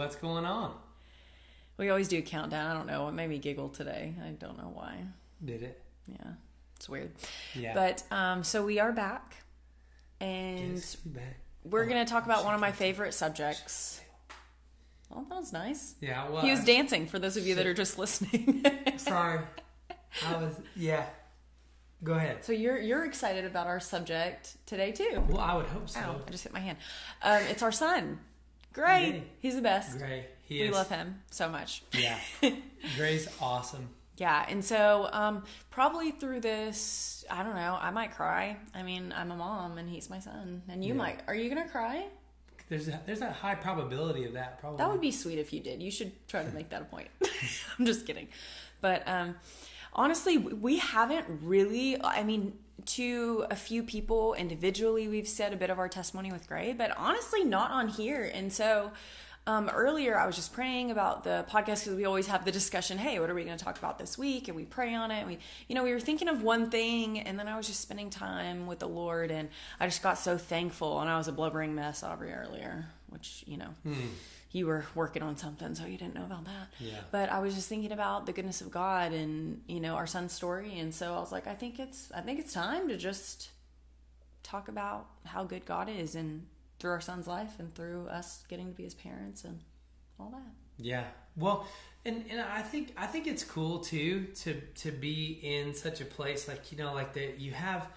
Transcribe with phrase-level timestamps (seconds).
[0.00, 0.72] What's going on?
[1.76, 2.70] We always do a countdown.
[2.70, 3.06] I don't know.
[3.08, 4.14] It made me giggle today.
[4.24, 4.94] I don't know why.
[5.44, 5.78] Did it?
[6.06, 6.30] Yeah,
[6.76, 7.12] it's weird.
[7.54, 7.74] Yeah.
[7.74, 9.36] But um, so we are back,
[10.18, 11.36] and Yes, back.
[11.64, 14.00] we're Oh, going to talk about one of my favorite subjects.
[15.10, 15.96] Well, that was nice.
[16.00, 16.30] Yeah.
[16.30, 18.64] Well, He was I- dancing for those of you that are just listening.
[18.96, 19.40] Sorry.
[20.26, 20.54] I was.
[20.76, 21.04] Yeah.
[22.02, 22.42] Go ahead.
[22.42, 25.22] so you're you're excited about our subject today too.
[25.28, 26.00] Well, I would hope so.
[26.00, 26.22] Ow!
[26.26, 26.78] I just hit my hand.
[27.20, 28.18] Um, it's our son.
[28.72, 29.06] Gray.
[29.10, 29.22] Yay.
[29.40, 29.98] He's the best.
[29.98, 30.26] Gray.
[30.44, 30.74] He We is.
[30.74, 31.82] love him so much.
[31.92, 32.18] Yeah.
[32.96, 33.88] Gray's awesome.
[34.16, 37.78] Yeah, and so um, probably through this, I don't know.
[37.80, 38.56] I might cry.
[38.74, 40.98] I mean, I'm a mom, and he's my son, and you Yeah.
[40.98, 41.20] might.
[41.26, 42.06] Are you gonna cry?
[42.68, 44.60] There's a, there's a high probability of that.
[44.60, 44.78] Probably.
[44.78, 45.80] That would be sweet if you did.
[45.82, 47.08] You should try to make that a point.
[47.78, 48.28] I'm just kidding,
[48.82, 49.36] but um,
[49.94, 52.00] honestly, we haven't really.
[52.02, 52.52] I mean,
[52.94, 56.96] to a few people individually, we've said a bit of our testimony with Gray, but
[56.96, 58.30] honestly, not on here.
[58.32, 58.92] And so.
[59.46, 62.98] Um, earlier, I was just praying about the podcast because we always have the discussion.
[62.98, 64.48] Hey, what are we going to talk about this week?
[64.48, 65.20] And we pray on it.
[65.20, 67.80] And we, you know, we were thinking of one thing, and then I was just
[67.80, 69.48] spending time with the Lord, and
[69.80, 71.00] I just got so thankful.
[71.00, 73.74] And I was a blubbering mess, Aubrey, earlier, which you know,
[74.52, 76.68] you were working on something, so you didn't know about that.
[76.78, 77.00] Yeah.
[77.10, 80.32] But I was just thinking about the goodness of God and you know our son's
[80.32, 83.50] story, and so I was like, I think it's I think it's time to just
[84.42, 86.46] talk about how good God is and
[86.78, 89.60] through our son's life and through us getting to be his parents and
[90.18, 90.40] all that.
[90.78, 91.04] Yeah.
[91.36, 91.66] Well,
[92.04, 96.04] and and I think I think it's cool too to to be in such a
[96.04, 97.88] place like you know like that you have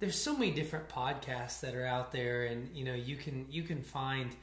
[0.00, 3.62] there's so many different podcasts that are out there and you know you can you
[3.62, 4.34] can find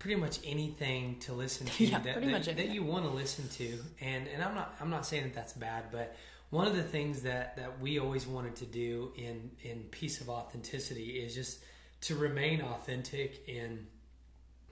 [0.00, 3.78] pretty much anything to listen to Yeah, that, that, that you want to listen to.
[4.00, 6.16] And and I'm not I'm not saying that that's bad but
[6.50, 10.28] one of the things that that we always wanted to do in in piece of
[10.28, 11.62] authenticity is just
[12.02, 13.86] to remain authentic in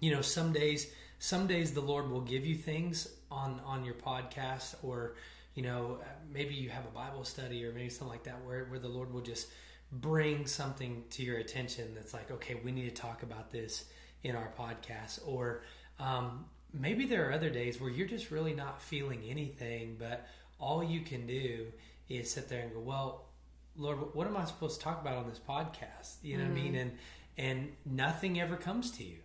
[0.01, 3.95] you know some days some days the lord will give you things on on your
[3.95, 5.15] podcast or
[5.55, 5.99] you know
[6.33, 9.13] maybe you have a bible study or maybe something like that where, where the lord
[9.13, 9.49] will just
[9.91, 13.85] bring something to your attention that's like okay we need to talk about this
[14.23, 15.63] in our podcast or
[15.99, 20.27] um, maybe there are other days where you're just really not feeling anything but
[20.59, 21.67] all you can do
[22.09, 23.27] is sit there and go well
[23.77, 26.17] lord what am i supposed to talk about on this podcast?
[26.23, 26.75] You know what i mean?
[26.75, 26.93] And
[27.39, 29.19] and nothing ever comes to you.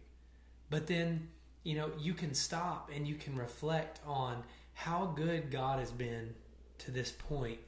[0.70, 1.30] But then,
[1.64, 4.44] you know, you can stop and you can reflect on
[4.74, 6.36] how good God has been
[6.80, 7.60] to this point.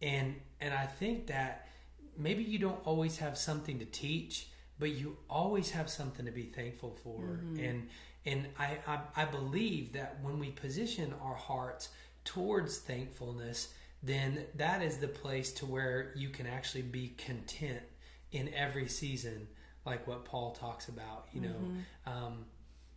[0.00, 1.68] And and I think that
[2.16, 4.48] maybe you don't always have something to teach,
[4.78, 7.40] but you always have something to be thankful for.
[7.58, 7.88] And
[8.24, 11.88] and I, I I believe that when we position our hearts
[12.24, 13.68] towards thankfulness,
[14.02, 17.82] then that is the place to where you can actually be content
[18.32, 19.46] in every season
[19.84, 21.48] like what Paul talks about, you know.
[21.48, 22.12] Mm-hmm.
[22.12, 22.44] Um,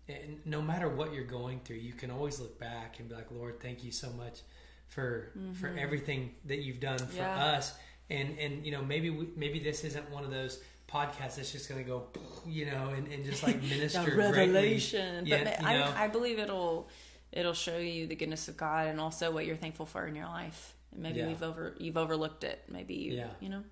[0.07, 3.29] and no matter what you're going through, you can always look back and be like,
[3.29, 4.39] Lord, thank you so much
[4.87, 7.17] for for everything that you've done for Mm-hmm.
[7.17, 7.45] Yeah.
[7.57, 7.73] us.
[8.09, 11.69] And and you know maybe we, maybe this isn't one of those podcasts that's just
[11.69, 12.07] going to go,
[12.47, 14.31] you know, and, and just like minister The greatly.
[14.53, 15.93] revelation, Yeah, but you I, know?
[15.95, 16.89] I believe it'll
[17.31, 20.25] it'll show you the goodness of God and also what you're thankful for in your
[20.27, 20.73] life.
[20.91, 21.27] And maybe Yeah.
[21.27, 22.63] we've over you've overlooked it.
[22.69, 23.27] Maybe you Yeah.
[23.39, 23.63] you know.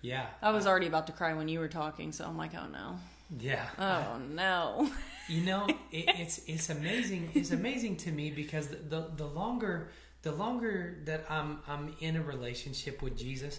[0.00, 2.66] yeah, I was already about to cry when you were talking, so I'm like, oh
[2.68, 2.98] no,
[3.40, 3.66] yeah.
[3.78, 4.88] oh no.
[5.28, 7.30] You know, it, it's it's amazing.
[7.34, 9.88] It's amazing to me because the, the the longer
[10.22, 13.58] the longer that I'm I'm in a relationship with Jesus,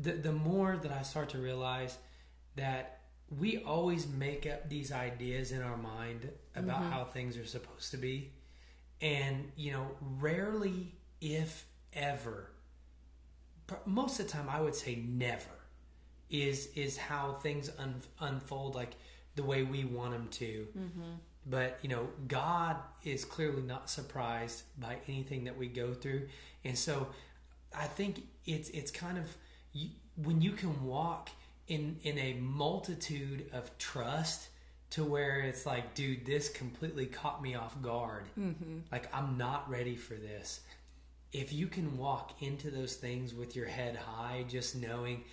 [0.00, 1.96] the the more that I start to realize
[2.58, 3.00] that
[3.38, 6.92] we always make up these ideas in our mind about mm-hmm.
[6.92, 8.32] how things are supposed to be,
[9.00, 12.50] and you know, rarely, if ever,
[13.84, 15.44] most of the time, I would say never
[16.30, 18.92] is is how things un- unfold like
[19.36, 20.66] the way we want them to.
[20.76, 21.12] Mm-hmm.
[21.46, 26.28] But you know, God is clearly not surprised by anything that we go through,
[26.64, 27.08] and so
[27.76, 29.36] I think it's it's kind of
[29.72, 31.30] you, when you can walk
[31.68, 34.48] in in a multitude of trust
[34.90, 38.24] to where it's like, dude, this completely caught me off guard.
[38.38, 38.78] Mm-hmm.
[38.90, 40.60] Like I'm not ready for this.
[41.30, 45.24] If you can walk into those things with your head high, just knowing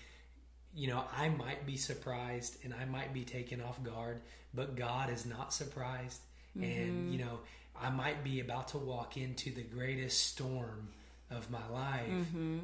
[0.76, 4.20] you know, I might be surprised and I might be taken off guard,
[4.54, 6.20] but God is not surprised.
[6.56, 7.12] And, mm-hmm.
[7.14, 7.40] you know,
[7.82, 10.90] I might be about to walk into the greatest storm
[11.32, 12.60] of my life, mm-hmm.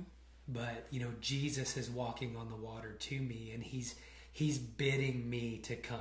[0.53, 3.95] But, you know, Jesus is walking on the water to me and he's,
[4.31, 5.99] he's bidding me to come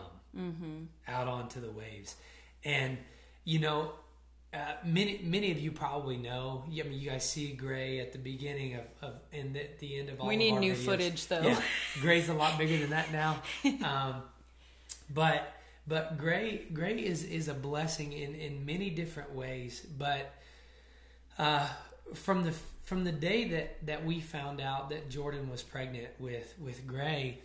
[1.08, 2.16] out onto the waves.
[2.64, 2.98] And,
[3.44, 3.92] you know,
[4.52, 6.64] uh, many many of you probably know.
[6.66, 10.08] I mean, you guys see Gray at the beginning of, of and at the end
[10.08, 10.26] of all.
[10.26, 10.84] We need new videos.
[10.84, 11.42] footage, though.
[11.42, 11.62] Yeah,
[12.00, 13.42] Gray's a lot bigger than that now.
[13.84, 14.22] Um,
[15.12, 15.52] but
[15.86, 19.86] but Gray Gray is is a blessing in in many different ways.
[19.96, 20.34] But
[21.38, 21.68] uh,
[22.14, 22.52] from the
[22.90, 27.38] from the day that that we found out that Jordan was pregnant with with Gray,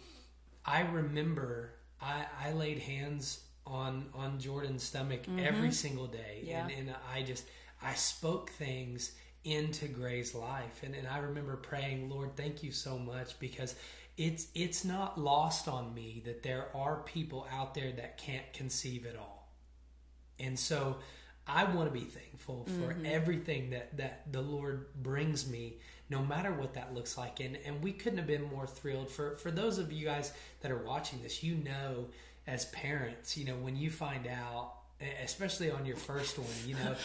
[0.66, 6.50] I remember I I laid hands on on Jordan's stomach every single day, Mm-hmm.
[6.50, 6.68] Yeah.
[6.68, 7.46] and and I just
[7.80, 9.12] I spoke things
[9.44, 13.76] into Gray's life, and and I remember praying, Lord, thank you so much because
[14.18, 19.06] it's it's not lost on me that there are people out there that can't conceive
[19.06, 19.52] at all.
[20.40, 20.98] And so
[21.48, 23.06] I want to be thankful for Mm-hmm.
[23.06, 25.78] everything that, that the Lord brings me,
[26.10, 27.40] no matter what that looks like.
[27.40, 29.10] And, and we couldn't have been more thrilled.
[29.10, 30.32] For, for those of you guys
[30.62, 32.08] that are watching this, you know,
[32.48, 34.74] as parents, you know, when you find out,
[35.24, 36.96] especially on your first one, you know,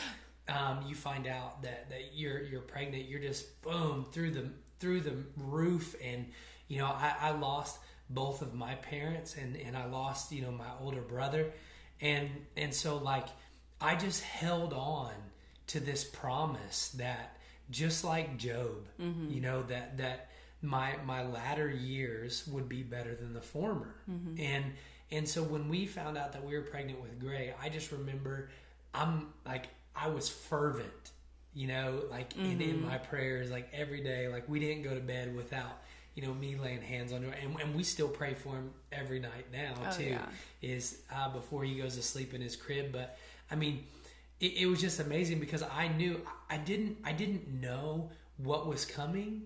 [0.55, 5.01] um, you find out that, that you're, you're pregnant, you're just boom through the, through
[5.01, 5.95] the roof.
[6.03, 6.27] And,
[6.69, 7.79] you know, I, I lost
[8.11, 11.53] both of my parents and, and I lost, you know, my older brother.
[12.01, 13.27] And, and so like,
[13.81, 15.13] I just held on
[15.69, 17.37] to this promise that
[17.71, 19.31] just like Job, mm-hmm.
[19.33, 20.29] you know, that that
[20.63, 23.95] my my latter years would be better than the former.
[24.11, 24.41] Mm-hmm.
[24.43, 24.65] And
[25.11, 28.51] and so when we found out that we were pregnant with Gray, I just remember
[28.93, 31.11] I'm like I was fervent,
[31.55, 32.87] you know, like in, in mm-hmm.
[32.87, 35.83] my prayers, like every day, like we didn't go to bed without
[36.15, 39.21] you know me laying hands on him, and, and we still pray for him every
[39.21, 40.05] night now Oh, too.
[40.05, 40.27] yeah.
[40.61, 43.17] Is uh, before he goes to sleep in his crib, but
[43.51, 43.85] I mean,
[44.39, 48.85] it, it was just amazing because I knew I didn't I didn't know what was
[48.85, 49.43] coming,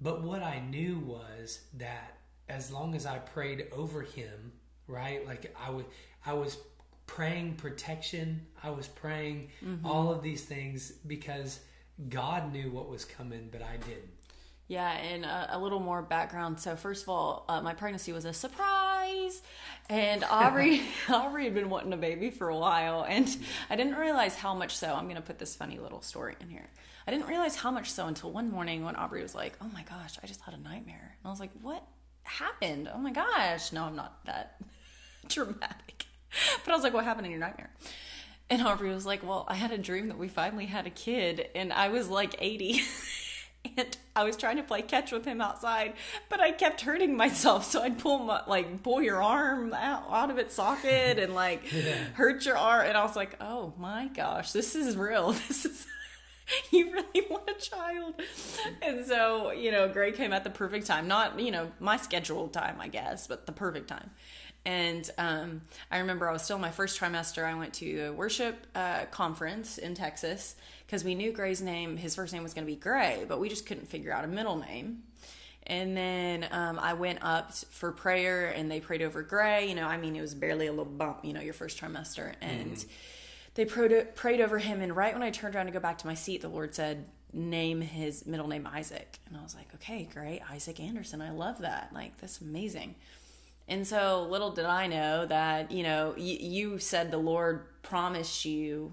[0.00, 4.52] but what I knew was that as long as I prayed over him,
[4.88, 5.86] right, like I would
[6.24, 6.58] I was
[7.06, 9.50] praying protection, I was praying
[9.84, 11.60] all of these things because
[12.08, 14.10] God knew what was coming, but I didn't.
[14.68, 16.58] Yeah, and a, a little more background.
[16.58, 19.40] So first of all, uh, my pregnancy was a surprise,
[19.88, 23.34] and Aubrey Aubrey had been wanting a baby for a while, and
[23.70, 24.94] I didn't realize how much so.
[24.94, 26.68] I'm going to put this funny little story in here.
[27.06, 29.82] I didn't realize how much so until one morning when Aubrey was like, "Oh my
[29.82, 31.84] gosh, I just had a nightmare," and I was like, "What
[32.24, 32.90] happened?
[32.92, 34.56] Oh my gosh!" No, I'm not that
[35.28, 36.06] dramatic,
[36.64, 37.70] but I was like, "What happened in your nightmare?"
[38.48, 41.48] And Aubrey was like, Well, I had a dream that we finally had a kid,
[41.54, 42.80] and I was like 80.
[43.76, 45.94] and I was trying to play catch with him outside,
[46.28, 47.64] but I kept hurting myself.
[47.64, 51.66] So I'd pull my, like, pull your arm out, out of its socket and, like,
[52.14, 52.86] hurt your arm.
[52.86, 55.34] And I was like, Oh my gosh, this is real.
[55.48, 55.86] This is.
[56.70, 58.14] You really want a child.
[58.80, 61.08] And so, you know, Gray came at the perfect time.
[61.08, 64.10] Not, you know, my scheduled time, I guess, but the perfect time.
[64.66, 65.60] And um,
[65.92, 67.44] I remember I was still in my first trimester.
[67.44, 72.16] I went to a worship uh, conference in Texas because we knew Gray's name, his
[72.16, 74.56] first name was going to be Gray, but we just couldn't figure out a middle
[74.56, 75.04] name.
[75.68, 79.68] And then um, I went up for prayer and they prayed over Gray.
[79.68, 82.34] You know, I mean, it was barely a little bump, you know, your first trimester.
[82.40, 82.84] And
[83.54, 84.80] they prayed, prayed over him.
[84.80, 87.06] And right when I turned around to go back to my seat, the Lord said,
[87.32, 89.18] Name his middle name Isaac.
[89.28, 90.40] And I was like, Okay, great.
[90.50, 91.20] Isaac Anderson.
[91.20, 91.90] I love that.
[91.92, 92.96] Like, that's amazing.
[93.68, 98.44] And so little did I know that, you know, you, you said the Lord promised
[98.44, 98.92] you.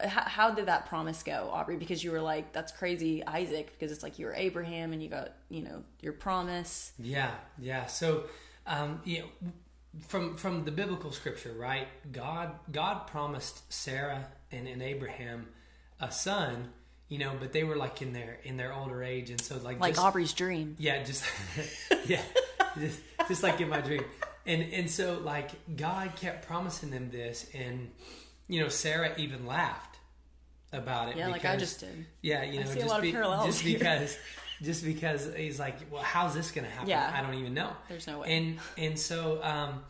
[0.00, 1.76] How, how did that promise go, Aubrey?
[1.76, 5.08] Because you were like, that's crazy, Isaac, because it's like you were Abraham and you
[5.08, 6.92] got, you know, your promise.
[6.98, 7.86] Yeah, yeah.
[7.86, 8.24] So,
[8.66, 9.52] um, you know,
[10.08, 11.86] from from the biblical scripture, right?
[12.10, 15.48] God God promised Sarah and, and Abraham
[16.00, 16.72] a son,
[17.14, 19.78] you know, but they were like in their in their older age, and so like
[19.78, 20.74] Like just, Aubrey's dream.
[20.80, 21.24] yeah, just
[22.06, 22.22] yeah,
[22.78, 24.02] just just like in my dream,
[24.46, 27.90] and and so like God kept promising them this, and
[28.48, 29.96] you know Sarah even laughed
[30.72, 31.16] about it.
[31.16, 32.06] Yeah, like I because- just did.
[32.20, 34.18] yeah, you know, just, be- just because,
[34.60, 36.88] just because he's like, well, how's this going to happen?
[36.88, 37.12] Yeah.
[37.14, 37.70] I don't even know.
[37.88, 38.36] There's no way.
[38.36, 39.84] And and so um,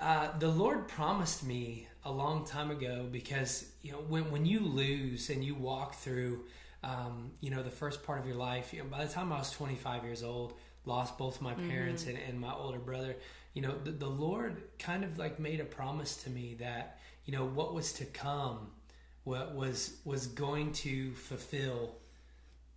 [0.00, 4.60] uh, the Lord promised me a long time ago because you know when when you
[4.60, 6.44] lose and you walk through,
[6.82, 8.72] um, you know, the first part of your life.
[8.72, 11.68] You know, by the time I was 25 years old, lost both my Mm-hmm.
[11.70, 13.16] parents and, and my older brother.
[13.54, 17.32] You know, the, the Lord kind of like made a promise to me that you
[17.32, 18.72] know what was to come
[19.24, 21.96] what was was going to fulfill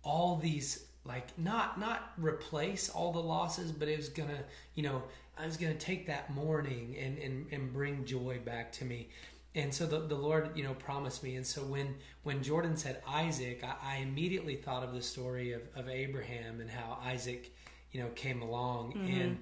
[0.02, 4.42] all these like not not replace all the losses but it was gonna
[4.74, 5.02] you know
[5.40, 9.08] i was gonna take that mourning and and, and bring joy back to me.
[9.54, 11.36] And so the, the lord you know promised me.
[11.36, 15.62] And so when when jordan said isaac i, I immediately thought of the story of,
[15.74, 17.54] of abraham and how isaac
[17.92, 18.92] you know came along.
[19.10, 19.38] And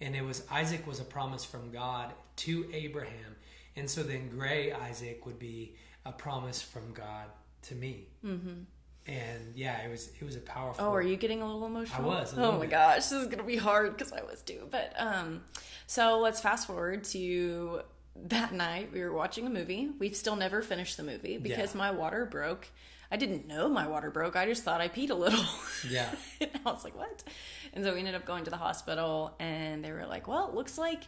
[0.00, 3.36] and it was isaac was a promise from god to abraham.
[3.76, 7.26] And so then gray isaac would be a promise from god
[7.62, 8.08] to me.
[8.24, 8.62] Mm-hmm.
[9.10, 12.10] And yeah it was it was a powerful Oh, are you getting a little emotional?
[12.10, 12.70] I was, oh my bit.
[12.70, 14.68] gosh, this is gonna be hard because I was too.
[14.70, 15.42] But um,
[15.86, 17.80] so let's fast forward to
[18.24, 19.88] that night we were watching a movie.
[19.98, 21.78] We've still never finished the movie because Yeah.
[21.78, 22.68] my water broke.
[23.12, 24.36] I didn't know my water broke.
[24.36, 25.44] I just thought I peed a little.
[25.88, 26.10] Yeah.
[26.40, 27.24] and I was like, what?
[27.72, 30.54] And so we ended up going to the hospital and they were like, well, it
[30.54, 31.02] looks like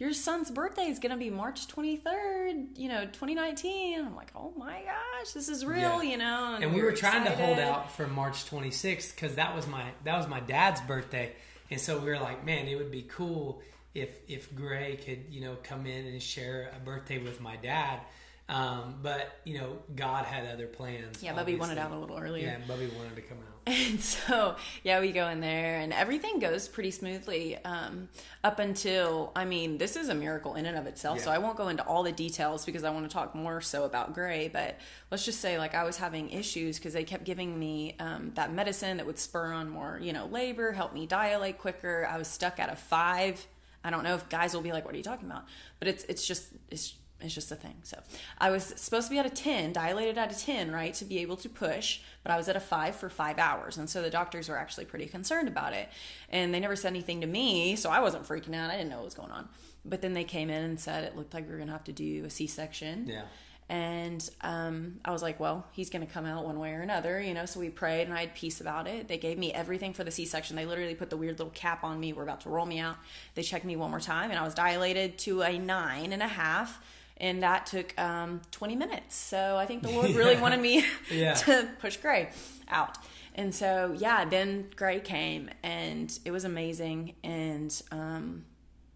[0.00, 4.00] your son's birthday is going to be March 23rd, you know, 2019.
[4.04, 6.10] I'm like, oh my gosh, this is real, Yeah.
[6.10, 6.58] you know?
[6.60, 10.16] and we were trying to hold out for March 26th because that was my that
[10.16, 11.32] was my dad's birthday,
[11.70, 13.60] and so we were like, man, it would be cool
[13.94, 18.00] if if Gray could you know come in and share a birthday with my dad.
[18.48, 21.22] Um, but you know, God had other plans.
[21.22, 22.46] Yeah, Bubby wanted out a little earlier.
[22.46, 23.49] Yeah, Bubby wanted to come out.
[23.66, 28.08] And so, yeah, we go in there and everything goes pretty smoothly um,
[28.42, 31.18] up until, I mean, this is a miracle in and of itself.
[31.24, 33.84] So I won't go into all the details because I want to talk more so
[33.84, 34.48] about Gray.
[34.48, 34.78] But
[35.10, 38.52] let's just say, like, I was having issues because they kept giving me um, that
[38.52, 42.08] medicine that would spur on more, you know, labor, help me dilate quicker.
[42.10, 43.46] I was stuck at a five.
[43.84, 45.44] I don't know if guys will be like, what are you talking about?
[45.78, 47.76] But it's, it's just, it's, it's just a thing.
[47.82, 47.98] So
[48.38, 51.18] I was supposed to be at a 10, dilated at a 10, right, to be
[51.18, 53.76] able to push, but I was at a 5 for 5 hours.
[53.76, 55.88] And so the doctors were actually pretty concerned about it.
[56.28, 58.70] And they never said anything to me, so I wasn't freaking out.
[58.70, 59.48] I didn't know what was going on.
[59.84, 61.84] But then they came in and said it looked like we were going to have
[61.84, 63.06] to do a C section.
[63.06, 63.22] Yeah.
[63.70, 67.20] And um, I was like, well, he's going to come out one way or another,
[67.20, 67.46] you know.
[67.46, 69.06] So we prayed, and I had peace about it.
[69.06, 70.56] They gave me everything for the C-section.
[70.56, 72.12] They literally put the weird little cap on me.
[72.12, 72.96] We're about to roll me out.
[73.36, 76.26] They checked me one more time, and I was dilated to a nine and a
[76.26, 76.84] half,
[77.20, 79.14] and that took um, 20 minutes.
[79.14, 80.40] So I think the Lord really Yeah.
[80.40, 81.34] wanted me Yeah.
[81.34, 82.30] to push Gray
[82.68, 82.96] out.
[83.34, 87.14] And so yeah, then Gray came, and it was amazing.
[87.22, 88.44] And um,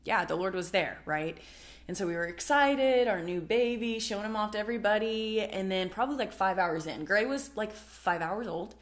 [0.04, 1.38] yeah, the Lord was there, right?
[1.87, 5.40] And so we were excited, our new baby, showing him off to everybody.
[5.43, 8.75] And then probably like five hours in, Gray was like five hours old,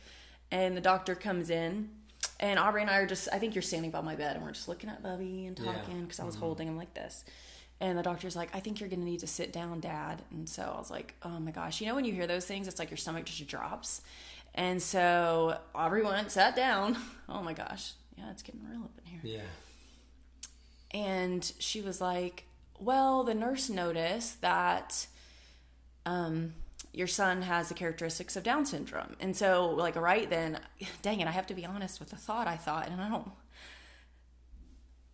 [0.50, 1.90] and the doctor comes in.
[2.38, 4.52] And Aubrey and I are just, I think you're standing by my bed, and we're
[4.52, 7.24] just looking at Bubby and talking because I was holding him like this.
[7.82, 10.22] And the doctor's like, I think you're to need to sit down, dad.
[10.30, 11.80] And so I was like, oh my gosh.
[11.80, 14.02] You know, when you hear those things, it's like your stomach just drops.
[14.54, 16.96] And so Aubrey went, sat down.
[17.28, 17.92] Oh my gosh.
[18.18, 19.20] Yeah, it's getting real up in here.
[19.24, 20.98] Yeah.
[20.98, 22.44] And she was like,
[22.78, 25.06] Well, the nurse noticed that
[26.04, 26.52] um,
[26.92, 29.16] your son has the characteristics of Down syndrome.
[29.18, 30.60] And so, like, right then,
[31.02, 33.30] dang it, I have to be honest with the thought I thought, and I don't.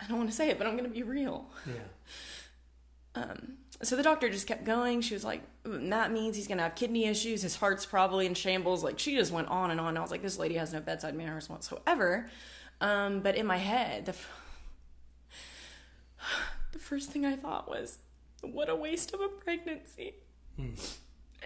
[0.01, 1.47] I don't want to say it, but I'm going to be real.
[1.67, 1.75] Yeah.
[3.83, 5.01] So the doctor just kept going.
[5.03, 7.43] She was like, "Mm, that means he's going to have kidney issues.
[7.43, 8.83] His heart's probably in shambles.
[8.83, 9.97] Like, she just went on and on.
[9.97, 12.29] I was like, this lady has no bedside manners whatsoever.
[12.81, 14.31] Um, but in my head, the, f-
[16.73, 17.99] the first thing I thought was,
[18.41, 20.15] what a waste of a pregnancy.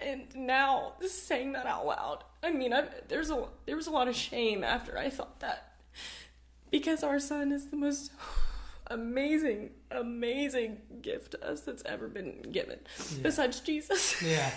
[0.01, 3.91] And now just saying that out loud, I mean, i there's a there was a
[3.91, 5.75] lot of shame after I thought that
[6.71, 8.11] because our son is the most
[8.87, 12.79] amazing, amazing gift to us that's ever been given,
[13.21, 14.49] besides Jesus, Yeah.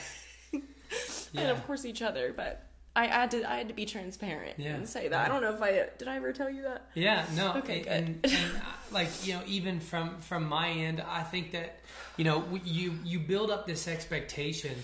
[1.35, 2.33] and of course each other.
[2.37, 2.62] But
[2.95, 4.75] I had to I had to be transparent Yeah.
[4.75, 5.26] and say that.
[5.26, 6.09] I don't know if I did.
[6.09, 6.87] I ever tell you that?
[6.95, 11.02] Yeah, no, Okay, and, and, and uh, like you know, even from from my end,
[11.07, 11.81] I think that
[12.16, 14.75] you know you you build up this expectation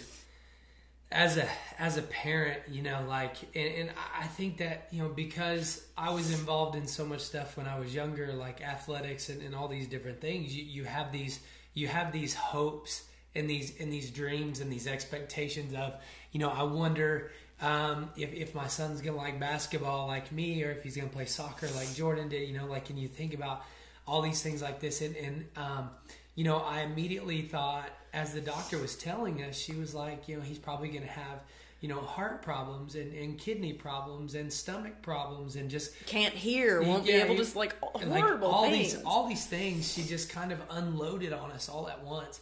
[1.12, 5.08] as a as a parent, you know, like, and, and I think that you know
[5.08, 9.42] because I was involved in so much stuff when I was younger, like athletics and,
[9.42, 10.56] and all these different things.
[10.56, 11.40] You you have these
[11.74, 13.04] you have these hopes
[13.34, 15.94] and these and these dreams and these expectations of
[16.32, 20.70] you know I wonder um, if if my son's gonna like basketball like me or
[20.70, 22.48] if he's gonna play soccer like Jordan did.
[22.48, 23.62] You know, like and you think about
[24.06, 25.90] all these things like this and and um,
[26.34, 30.36] you know I immediately thought as the doctor was telling us, she was like, you
[30.36, 31.42] know, he's probably gonna have
[31.80, 36.80] you know heart problems and, and kidney problems and stomach problems and just Can't hear,
[36.82, 38.94] won't Yeah, be able to like and, like, horrible all things.
[38.94, 42.40] these all these things she just kind of unloaded on us all at once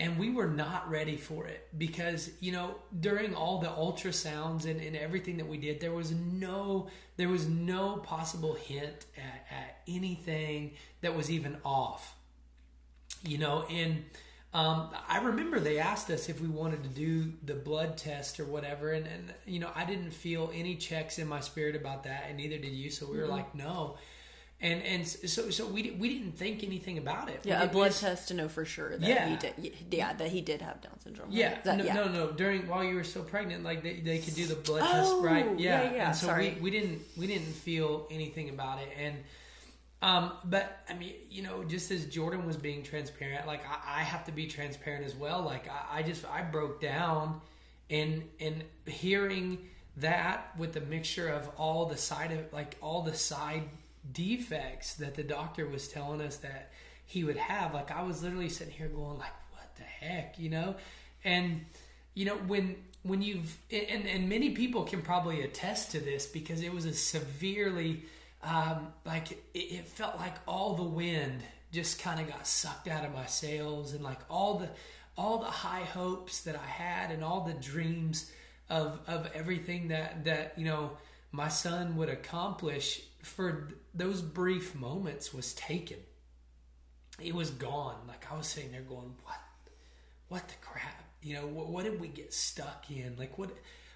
[0.00, 4.80] and we were not ready for it because you know during all the ultrasounds and,
[4.80, 9.82] and everything that we did there was no there was no possible hint at, at
[9.86, 12.14] anything that was even off
[13.24, 14.04] you know and
[14.52, 18.44] um, i remember they asked us if we wanted to do the blood test or
[18.44, 22.24] whatever and, and you know i didn't feel any checks in my spirit about that
[22.28, 23.96] and neither did you so we were like no
[24.60, 27.72] and and so so we, we didn't think anything about it We yeah, a we
[27.72, 29.28] blood just- test to know for sure that Yeah.
[29.28, 29.74] he did.
[29.90, 31.28] Yeah, that he did have Down syndrome.
[31.30, 31.36] right?
[31.36, 31.94] yeah, That- no, yeah.
[31.94, 32.30] no, no.
[32.32, 35.24] During while you were still pregnant, like they, they could do the blood Oh, test,
[35.24, 35.58] right?
[35.58, 36.54] yeah, Yeah, yeah, And so sorry.
[36.54, 39.16] we, we didn't we didn't feel anything about it, and
[40.04, 44.02] um, but I mean, you know, just as Jordan was being transparent, like I, I
[44.02, 45.40] have to be transparent as well.
[45.40, 47.40] Like I, I just I broke down,
[47.88, 49.56] and and hearing
[49.96, 53.62] that with the mixture of all the side of like all the side
[54.12, 56.70] defects that the doctor was telling us that
[57.06, 60.50] he would have, like I was literally sitting here going like, what the heck, you
[60.50, 60.74] know?
[61.24, 61.64] And
[62.12, 66.60] you know when when you've and and many people can probably attest to this because
[66.60, 68.02] it was a severely
[68.44, 73.04] um, like it, it felt like all the wind just kind of got sucked out
[73.04, 74.68] of my sails and like all the
[75.16, 78.30] all the high hopes that I had and all the dreams
[78.70, 80.92] of of everything that that you know
[81.32, 85.98] my son would accomplish for those brief moments was taken.
[87.20, 87.96] It was gone.
[88.06, 89.40] Like I was sitting there going, "What?
[90.28, 91.04] What the crap?
[91.22, 93.16] You know, what, what did we get stuck in?
[93.18, 93.50] Like what?"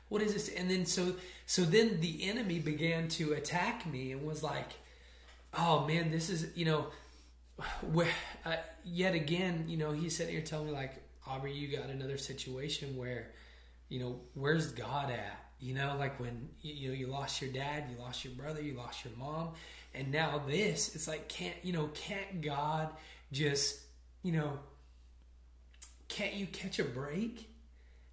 [0.09, 0.49] What is this?
[0.49, 1.15] And then so
[1.47, 4.71] so then the enemy began to attack me and was like,
[5.55, 6.87] "Oh man, this is you know,
[7.93, 8.09] where
[8.45, 12.17] uh, yet again, you know, he's sitting here telling me like, Aubrey, you got another
[12.17, 13.31] situation where,
[13.89, 15.45] you know, where's God at?
[15.61, 18.75] You know, like when you know you lost your dad, you lost your brother, you
[18.75, 19.51] lost your mom,
[19.93, 20.95] and now this.
[20.95, 22.91] It's like can't you know can't God
[23.33, 23.81] just
[24.23, 24.61] you know
[26.07, 27.51] can't you catch a break?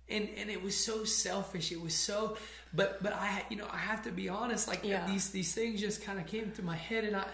[0.10, 1.72] And and it was so selfish.
[1.72, 2.38] It was so,
[2.74, 4.68] but but I you know I have to be honest.
[4.68, 5.06] Like Yeah.
[5.08, 7.26] these these things just kind of came to my head, and I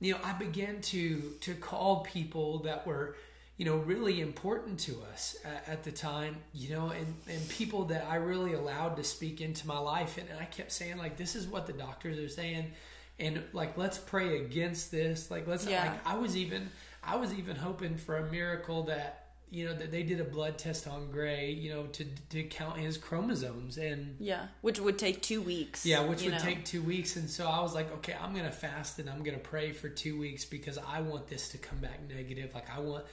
[0.00, 3.16] you know I began to to call people that were
[3.58, 7.86] you know really important to us at, at the time you know and and people
[7.86, 11.16] that i really allowed to speak into my life and, and i kept saying like
[11.16, 12.70] this is what the doctors are saying
[13.18, 15.82] and like let's pray against this like let's Yeah.
[15.90, 16.70] like i was even
[17.02, 20.58] i was even hoping for a miracle that you know that they did a blood
[20.58, 25.22] test on gray you know to to count his chromosomes and Yeah, which would take
[25.22, 25.86] two weeks.
[25.86, 26.38] yeah, which would know.
[26.38, 27.16] take two weeks.
[27.16, 29.72] And so I was like, okay, I'm going to fast and I'm going to pray
[29.72, 32.54] for two weeks because I want this to come back negative.
[32.54, 33.04] Like, I want,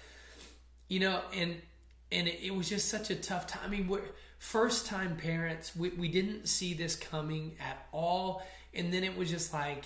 [0.90, 1.56] you know, and,
[2.12, 3.62] and it, it was just such a tough time.
[3.66, 4.02] I mean, we're
[4.38, 8.44] first time parents, we, we didn't see this coming at all.
[8.74, 9.86] And then it was just like,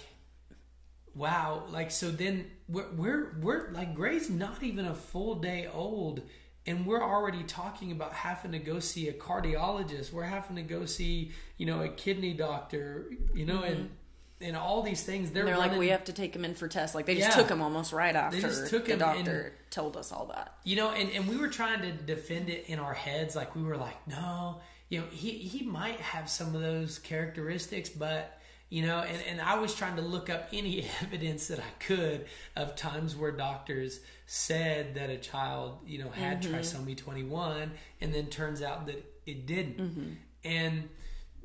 [1.13, 1.63] wow.
[1.69, 6.21] Like, so then we're, we're, we're like, Gray's not even a full day old.
[6.67, 10.11] And we're already talking about having to go see a cardiologist.
[10.11, 14.43] We're having to go see, you know, a kidney doctor, you know, and mm-hmm.
[14.45, 15.31] and all these things.
[15.31, 16.93] They're, they're like, we have to take him in for tests.
[16.95, 17.35] Like they just Yeah.
[17.41, 20.55] took him almost right after just took the doctor told us all that.
[20.63, 23.61] you know and, and we were trying to defend it in our heads like we
[23.61, 28.38] were like no you know he he might have some of those characteristics but
[28.69, 32.25] you know and, and i was trying to look up any evidence that i could
[32.55, 36.55] of times where doctors said that a child you know had mm-hmm.
[36.55, 40.11] trisomy 21 and then turns out that it didn't mm-hmm.
[40.43, 40.89] and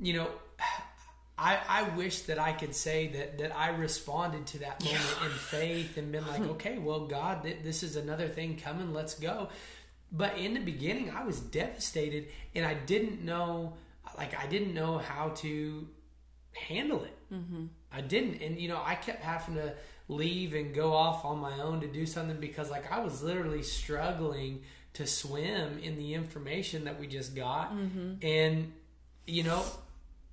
[0.01, 0.29] you know
[1.37, 5.31] I, I wish that I could say that, that I responded to that moment in
[5.31, 8.93] faith and been like, okay, well, God, th- this is another thing coming.
[8.93, 9.49] Let's go.
[10.13, 13.75] But in the beginning, I was devastated and I didn't know,
[14.17, 15.89] like, I didn't know how to
[16.55, 17.17] handle it.
[17.33, 17.67] Mm-hmm.
[17.93, 18.41] I didn't.
[18.43, 19.75] And, you know, I kept having to
[20.09, 23.63] leave and go off on my own to do something because, like, I was literally
[23.63, 24.63] struggling
[24.95, 27.73] to swim in the information that we just got.
[28.23, 28.73] And,
[29.27, 29.65] you know,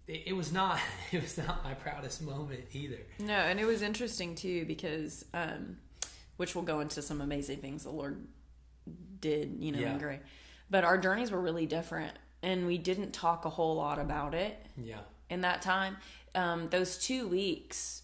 [0.07, 0.79] it, it was not
[1.11, 2.99] it was not my proudest moment either.
[3.19, 5.77] No, and it was interesting too because, um,
[6.37, 8.27] which will go into some amazing things the Lord
[9.19, 9.93] did, you know, Yeah.
[9.93, 10.19] in Gray.
[10.69, 14.57] But our journeys were really different, and we didn't talk a whole lot about it
[14.77, 14.99] Yeah.
[15.31, 15.97] In that time.
[16.35, 18.03] Um, those two weeks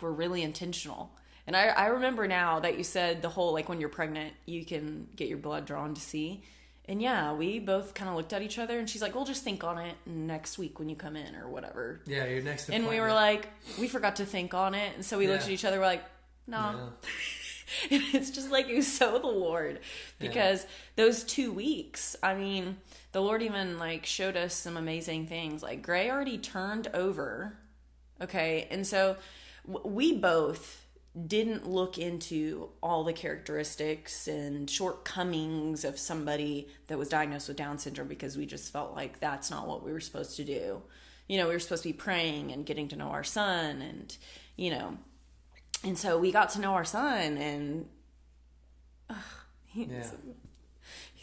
[0.00, 1.12] were really intentional.
[1.46, 4.64] And I, I remember now that you said the whole like when you're pregnant, you
[4.64, 6.42] can get your blood drawn to see.
[6.86, 9.44] And yeah, we both kind of looked at each other, and she's like, "We'll just
[9.44, 12.88] think on it next week when you come in, or whatever." Yeah, your next And
[12.88, 15.64] we were like, we forgot to think on it, and so we looked at each
[15.64, 15.78] other.
[15.78, 16.04] We're like,
[16.46, 16.58] no.
[16.58, 16.88] Yeah.
[17.90, 19.80] And it's just like it was so the Lord
[20.18, 22.76] because those two weeks, I mean,
[23.12, 25.62] the Lord even like showed us some amazing things.
[25.62, 27.56] Like Gray already turned over,
[28.20, 29.16] okay, and so
[29.64, 30.82] we both
[31.26, 37.78] didn't look into all the characteristics and shortcomings of somebody that was diagnosed with Down
[37.78, 40.82] syndrome because we just felt like that's not what we were supposed to do.
[41.28, 44.16] You know, we were supposed to be praying and getting to know our son and,
[44.56, 44.96] you know,
[45.84, 47.86] and so we got to know our son and
[49.10, 49.16] ugh,
[49.74, 50.02] Yeah.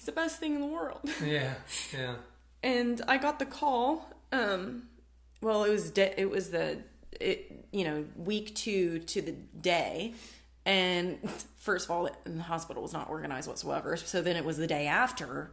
[0.10, 1.02] The best thing in the world.
[1.24, 1.54] Yeah.
[1.94, 2.16] Yeah.
[2.64, 4.10] and I got the call.
[4.32, 4.84] Um,
[5.42, 6.80] well, it was de- it was the
[7.20, 10.14] it you know week two to the day,
[10.66, 11.18] and
[11.58, 13.98] first of all, the hospital was not organized whatsoever.
[13.98, 15.52] So then it was the day after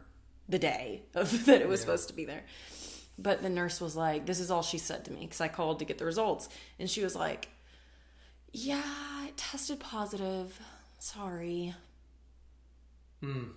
[0.49, 1.85] the day of that it was Yeah.
[1.85, 2.43] supposed to be there.
[3.19, 5.79] But the nurse was like, "This is all she said to me because I called
[5.79, 7.49] to get the results," and she was like,
[8.51, 10.59] "Yeah, it tested positive.
[10.99, 11.73] Sorry."
[13.23, 13.49] Mm.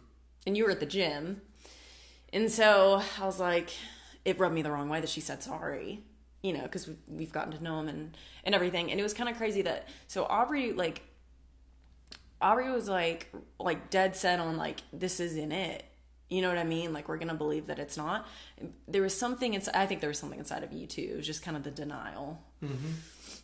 [0.46, 1.42] And you were at the gym.
[2.32, 3.70] And so I was like,
[4.24, 6.02] it rubbed me the wrong way that she said sorry,
[6.42, 8.90] you know, because we've, gotten to know him and, and everything.
[8.90, 11.02] And it was kind of crazy that, so Aubrey, like,
[12.40, 15.84] Aubrey was like, like dead set on like, this isn't it.
[16.30, 16.92] You know what I mean?
[16.92, 18.26] Like we're gonna believe that it's not.
[18.86, 19.74] There was something inside.
[19.74, 21.10] I think there was something inside of you too.
[21.12, 22.40] It was just kind of the denial.
[22.62, 22.92] Mm-hmm.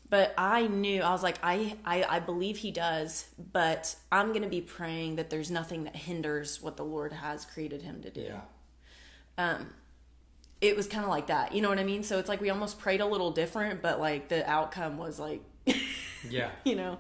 [0.09, 4.49] But I knew I was like I, I I believe he does, but I'm gonna
[4.49, 8.21] be praying that there's nothing that hinders what the Lord has created him to do.
[8.21, 8.41] Yeah.
[9.39, 9.71] Um,
[10.61, 11.55] it was kind of like that.
[11.55, 12.03] You know what I mean?
[12.03, 15.43] So it's like we almost prayed a little different, but like the outcome was like,
[16.31, 16.51] Yeah.
[16.65, 16.99] you know.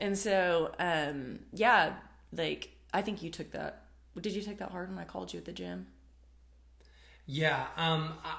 [0.00, 1.94] And so um, yeah,
[2.32, 3.84] like I think you took that.
[4.20, 5.86] Did you take that hard when I called you at the gym?
[7.26, 8.38] Yeah, um, I,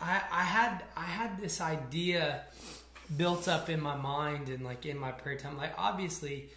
[0.00, 2.44] I, I had I had this idea
[3.16, 5.56] built up in my mind and like in my prayer time.
[5.56, 6.50] Like obviously,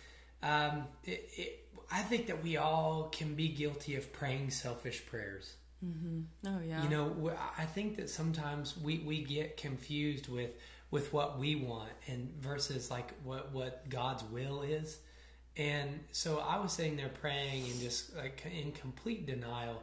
[0.43, 5.55] um, it, it, I think that we all can be guilty of praying selfish prayers.
[6.45, 6.83] Oh yeah.
[6.83, 10.51] You know, I think that sometimes we, we get confused with
[10.91, 14.99] with what we want and versus like what what God's will is.
[15.57, 19.81] And so I was sitting there praying and just like in complete denial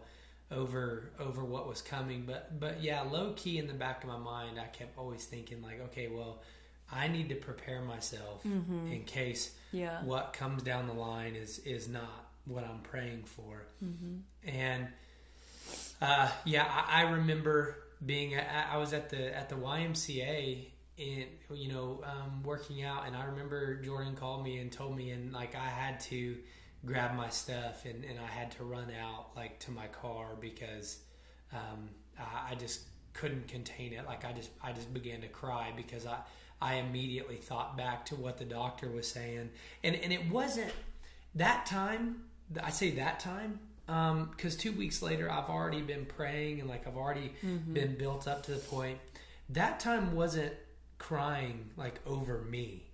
[0.50, 2.24] over over what was coming.
[2.26, 5.62] But but yeah, low key in the back of my mind, I kept always thinking
[5.62, 6.42] like, okay, well,
[6.90, 10.02] I need to prepare myself in case Yeah.
[10.04, 13.66] what comes down the line is is not what I'm praying for.
[14.46, 14.88] And
[16.00, 21.24] uh, yeah, I, I remember being at, I was at the at the YMCA in
[21.52, 25.32] you know um, working out, and I remember Jordan called me and told me, and
[25.32, 26.36] like I had to
[26.84, 30.98] grab my stuff and, and I had to run out like to my car because
[31.52, 32.82] um, I, I just
[33.14, 34.06] couldn't contain it.
[34.06, 36.18] Like I just I just began to cry because I
[36.60, 39.50] I immediately thought back to what the doctor was saying,
[39.84, 40.72] and and it wasn't
[41.34, 42.22] that time.
[42.62, 46.86] I say that time um, because two weeks later I've already been praying and like
[46.86, 47.72] I've already mm-hmm.
[47.72, 48.98] been built up to the point.
[49.50, 50.52] That time wasn't
[50.98, 52.84] crying like over me.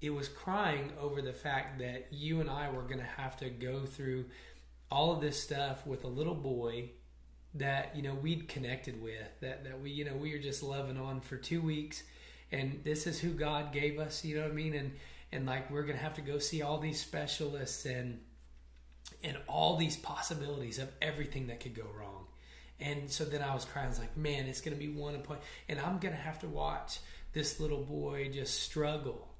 [0.00, 3.50] It was crying over the fact that you and I were going to have to
[3.50, 4.24] go through
[4.90, 6.90] all of this stuff with a little boy
[7.54, 10.96] that you know we'd connected with that that we you know we were just loving
[10.96, 12.04] on for two weeks
[12.52, 14.92] and this is who god gave us you know what i mean and
[15.32, 18.20] and like we're gonna have to go see all these specialists and
[19.22, 22.26] and all these possibilities of everything that could go wrong
[22.80, 25.40] and so then i was crying i was like man it's gonna be one point
[25.68, 26.98] and i'm gonna have to watch
[27.32, 29.30] this little boy just struggle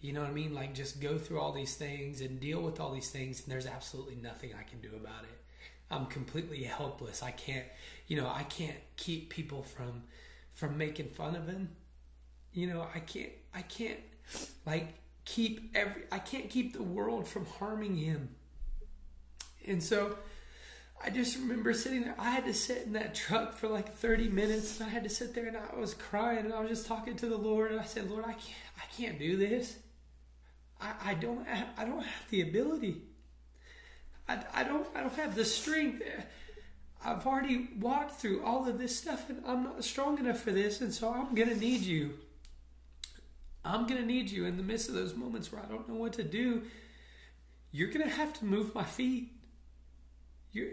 [0.00, 0.54] you know what I mean?
[0.54, 3.66] Like just go through all these things and deal with all these things, and there's
[3.66, 5.38] absolutely nothing I can do about it.
[5.90, 7.22] I'm completely helpless.
[7.22, 7.64] I can't,
[8.06, 10.04] you know, I can't keep people from
[10.54, 11.70] from making fun of him.
[12.58, 14.00] You know, I can't, I can't
[14.66, 14.88] like
[15.24, 18.30] keep every, I can't keep the world from harming him.
[19.64, 20.16] And so,
[21.00, 22.16] I just remember sitting there.
[22.18, 25.08] I had to sit in that truck for like 30 minutes, and I had to
[25.08, 27.78] sit there, and I was crying, and I was just talking to the Lord, and
[27.78, 29.76] I said, "Lord, I can't, I can't do this.
[30.80, 33.02] I, I don't, have, I don't have the ability.
[34.28, 36.02] I, I don't, I don't have the strength.
[37.04, 40.80] I've already walked through all of this stuff, and I'm not strong enough for this,
[40.80, 42.14] and so I'm gonna need you.
[43.68, 46.14] I'm gonna need you in the midst of those moments where I don't know what
[46.14, 46.62] to do.
[47.70, 49.32] You're gonna have to move my feet.
[50.52, 50.70] You're."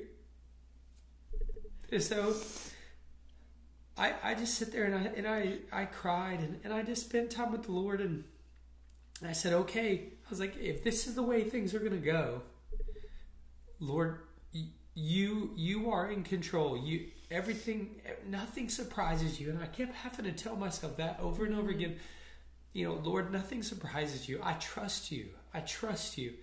[2.00, 2.36] So
[3.98, 7.06] I I just sit there and I and I I cried and, and I just
[7.06, 8.24] spent time with the Lord and
[9.24, 10.12] I said, okay.
[10.26, 12.42] I was like, if this is the way things are gonna go,
[13.80, 14.20] Lord,
[14.94, 16.78] you you are in control.
[16.78, 19.50] You everything nothing surprises you.
[19.50, 21.98] And I kept having to tell myself that over and over again.
[22.76, 24.42] You know, Lord, nothing surprises you.
[24.44, 25.28] I trust you.
[25.54, 26.34] I trust you.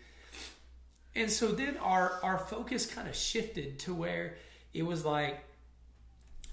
[1.15, 4.37] And so then our our focus kind of shifted to where
[4.73, 5.45] it was like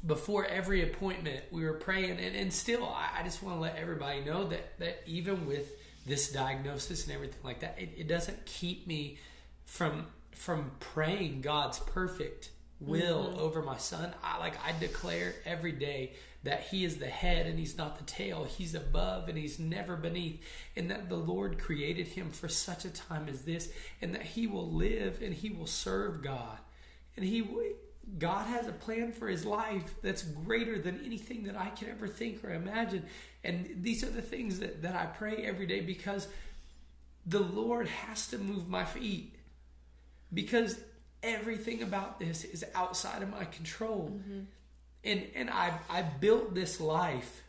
[0.06, 3.78] before every appointment we were praying and, and still I, I just want to let
[3.78, 5.72] everybody know that that even with
[6.06, 9.18] this diagnosis and everything like that it, it doesn't keep me
[9.66, 13.40] from from praying god's perfect will mm-hmm.
[13.40, 16.14] over my son i like i declare every day
[16.44, 19.96] that he is the head and he's not the tail he's above and he's never
[19.96, 20.42] beneath
[20.76, 23.72] and that the lord created him for such a time as this
[24.02, 26.58] and that he will live and he will serve god
[27.16, 27.44] and he
[28.18, 32.08] God has a plan for his life that's greater than anything that I can ever
[32.08, 33.06] think or imagine.
[33.44, 36.28] And these are the things that, that I pray every day because
[37.26, 39.36] the Lord has to move my feet.
[40.34, 40.80] Because
[41.22, 44.12] everything about this is outside of my control.
[44.14, 44.40] Mm-hmm.
[45.04, 47.44] And and I I built this life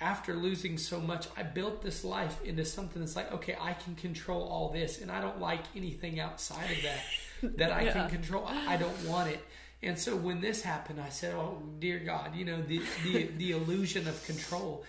[0.00, 3.94] after losing so much, I built this life into something that's like, okay, I can
[3.94, 7.00] control all this, and I don't like anything outside of that
[7.58, 7.92] that I Yeah.
[7.92, 8.46] can control.
[8.46, 9.44] I don't want it.
[9.82, 13.52] And so when this happened, I said, "Oh, dear God, you know the the the
[13.52, 14.84] illusion of control."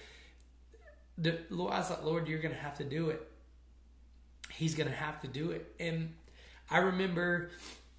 [1.17, 3.21] The Lord, I was like, "Lord, you're going to have to do it.
[4.49, 6.13] He's going to have to do it." And
[6.69, 7.51] I remember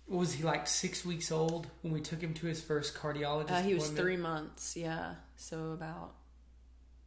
[0.08, 3.50] was he like six weeks old when we took him to his first cardiologist?
[3.50, 4.76] Uh, he was three months.
[4.76, 5.14] Yeah.
[5.36, 6.14] So about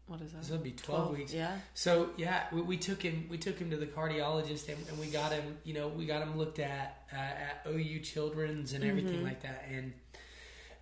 [0.08, 0.46] what is that?
[0.46, 1.34] So it'd be 12 weeks.
[1.34, 1.56] Yeah.
[1.74, 3.26] So yeah, we, we took him.
[3.30, 5.58] We took him to the cardiologist, and, and we got him.
[5.64, 9.26] You know, we got him looked at uh, at OU Children's and everything Mm-hmm.
[9.26, 9.66] like that.
[9.70, 9.94] And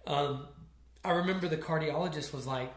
[0.08, 0.48] um,
[1.06, 2.74] I remember the cardiologist was like,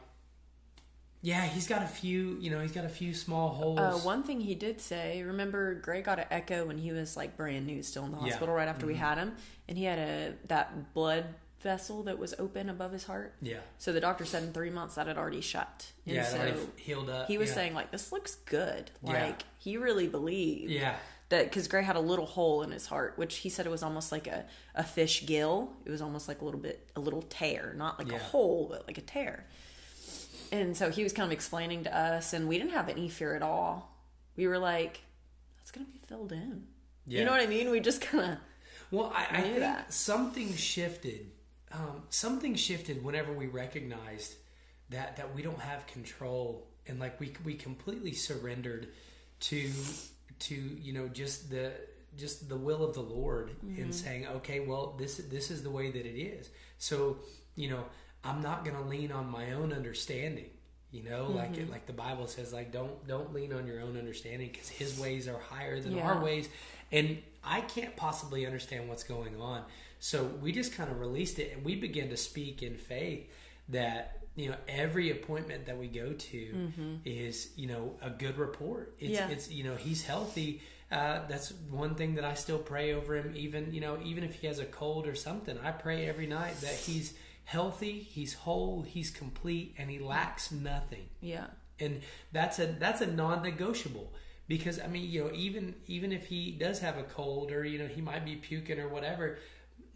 [1.26, 2.36] "Yeah, he's got a few.
[2.40, 5.74] You know, he's got a few small holes." Uh, one thing he did say, remember
[5.74, 8.22] Gray got an echo when he was like brand new, still in the Yeah.
[8.22, 8.30] Mm-hmm.
[8.30, 9.34] hospital right after we had him,
[9.68, 11.24] and he had a that blood
[11.60, 13.34] vessel that was open above his heart.
[13.42, 15.90] yeah, So the doctor said in three months that had already shut.
[16.04, 17.26] And yeah, it so already healed up.
[17.26, 17.54] he was yeah.
[17.56, 18.90] saying like this looks good.
[19.02, 19.24] Yeah.
[19.24, 20.70] Like he really believed.
[20.70, 20.94] "Yeah,
[21.30, 23.82] that because Gray had a little hole in his heart, which he said it was
[23.82, 24.44] almost like a,
[24.76, 25.72] a fish gill.
[25.84, 28.16] It was almost like a little bit a little tear, not like Yeah.
[28.16, 29.44] a hole, but like a tear.
[30.52, 33.34] And so he was kind of explaining to us, and we didn't have any fear
[33.34, 33.96] at all.
[34.36, 35.00] We were like,
[35.58, 36.66] "That's gonna be filled in."
[37.06, 37.70] yeah." You know what I mean?
[37.70, 38.38] We just kind of
[38.90, 39.92] Well, I, I think that.
[39.92, 41.30] something shifted.
[41.72, 44.34] Um, something shifted whenever we recognized
[44.90, 48.88] that that we don't have control, and like we we completely surrendered
[49.40, 49.70] to
[50.38, 51.72] to you know just the
[52.16, 53.82] just the will of the Lord Mm-hmm.
[53.82, 56.48] in saying, okay, well this this is the way that it is.
[56.78, 57.18] So
[57.56, 57.84] you know,
[58.24, 60.50] I'm not going to lean on my own understanding.
[60.92, 61.62] You know, like Mm-hmm.
[61.62, 64.98] it, like the Bible says, like don't don't lean on your own understanding because His
[64.98, 66.04] ways are higher than Yeah.
[66.06, 66.48] our ways,
[66.92, 69.62] and I can't possibly understand what's going on.
[69.98, 73.28] So we just kind of released it, and we began to speak in faith
[73.68, 76.70] that you know every appointment that we go to
[77.04, 78.94] is you know a good report.
[78.98, 79.28] It's, Yeah.
[79.28, 80.62] it's you know he's healthy.
[80.90, 83.34] Uh, that's one thing that I still pray over him.
[83.36, 86.60] Even you know even if he has a cold or something, I pray every night
[86.60, 87.12] that he's
[87.46, 91.46] healthy, he's whole, he's complete, and he lacks nothing yeah,
[91.80, 92.00] and
[92.32, 94.12] that's a that's a non-negotiable
[94.48, 97.78] because I mean you know even even if he does have a cold or you
[97.78, 99.38] know he might be puking or whatever,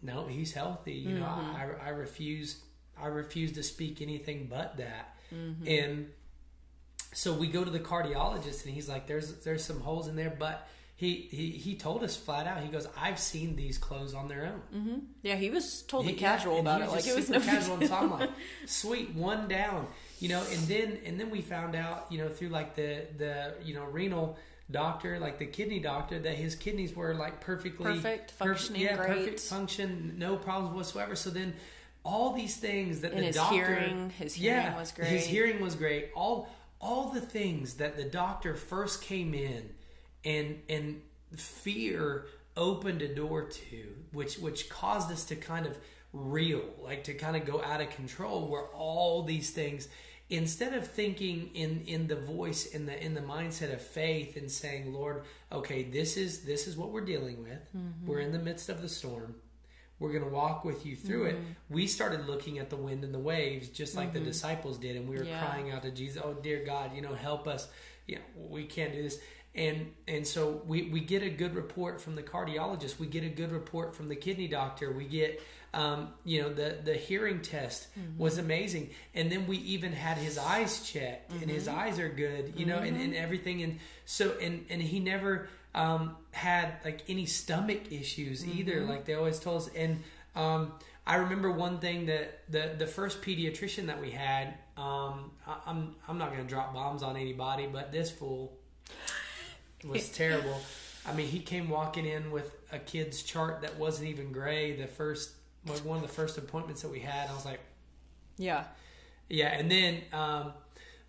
[0.01, 0.93] no he's healthy.
[0.93, 1.81] You know mm-hmm.
[1.81, 2.61] I, I refuse
[3.01, 5.17] I refuse to speak anything but that.
[5.33, 5.67] Mm-hmm.
[5.67, 6.09] And
[7.13, 10.35] so we go to the cardiologist and he's like there's there's some holes in there,
[10.37, 10.67] but
[11.01, 14.45] he he he told us flat out he goes I've seen these close on their
[14.45, 14.61] own.
[14.79, 14.99] Mm-hmm.
[15.23, 15.35] yeah.
[15.35, 17.77] He was totally He- casual about it, like it was no casual.
[17.77, 18.29] And so I'm like,
[18.67, 19.87] sweet, one down,
[20.19, 20.43] you know.
[20.51, 23.85] And then and then we found out, you know, through like the the you know
[23.85, 24.37] renal
[24.69, 28.95] doctor, like the kidney doctor, that his kidneys were like perfectly Perfect, perf- functioning yeah,
[28.95, 29.07] great.
[29.07, 31.15] perfect function, no problems whatsoever.
[31.15, 31.55] So then
[32.05, 35.73] all these things that the his doctor, hearing- his hearing yeah, was His hearing was
[35.75, 36.11] great.
[36.15, 36.47] All
[36.79, 39.69] all the things that the doctor first came in
[40.25, 41.01] and and
[41.35, 42.25] fear
[42.57, 45.77] opened a door to which which caused us to kind of
[46.13, 49.87] reel like to kind of go out of control where all these things
[50.29, 54.51] instead of thinking in in the voice in the in the mindset of faith and
[54.51, 57.61] saying lord okay this is this is what we're dealing with.
[57.75, 58.07] Mm-hmm.
[58.07, 59.35] We're in the midst of the storm.
[59.99, 61.35] We're going to walk with you through it.
[61.35, 61.51] Mm-hmm.
[61.75, 64.29] We started looking at the wind and the waves just like the mm-hmm.
[64.29, 65.39] disciples did and we were Yeah.
[65.39, 67.67] crying out to jesus oh dear god you know help us.
[68.07, 69.19] You know we can't do this
[69.53, 72.99] and and so we we get a good report from the cardiologist.
[72.99, 74.91] We get a good report from the kidney doctor.
[74.91, 75.41] We get
[75.73, 77.87] um, you know the the hearing test
[78.17, 78.91] was amazing.
[79.13, 82.77] And then we even had his eyes checked and his eyes are good you know
[82.77, 83.61] and, and everything.
[83.63, 89.15] And so and and he never um, had like any stomach issues either like they
[89.15, 89.69] always told us.
[89.75, 90.01] And
[90.35, 90.73] um,
[91.05, 95.95] I remember one thing that the the first pediatrician that we had um, I, I'm
[96.07, 98.57] I'm not going to drop bombs on anybody but this fool
[99.85, 100.59] was terrible.
[101.05, 104.75] I mean, he came walking in with a kid's chart that wasn't even gray.
[104.75, 105.31] The first,
[105.67, 107.59] like one of the first appointments that we had, I was like,
[108.37, 108.65] Yeah.
[109.29, 109.47] yeah.
[109.47, 110.53] And then, um,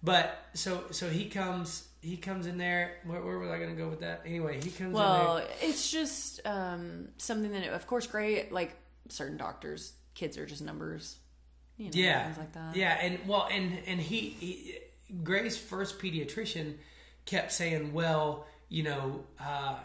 [0.02, 2.96] but so so he comes he comes in there.
[3.04, 4.22] Where, where was I going to go with that?
[4.26, 8.74] Anyway, he comes in Well, it's just um, something that, of course, Gray, like
[9.08, 11.18] certain doctors, kids are just numbers.
[11.76, 12.76] You know, Yeah, things like that.
[12.76, 14.78] yeah, and well, and and he, he
[15.22, 16.74] Gray's first pediatrician
[17.24, 19.76] kept saying, well, you know, uh,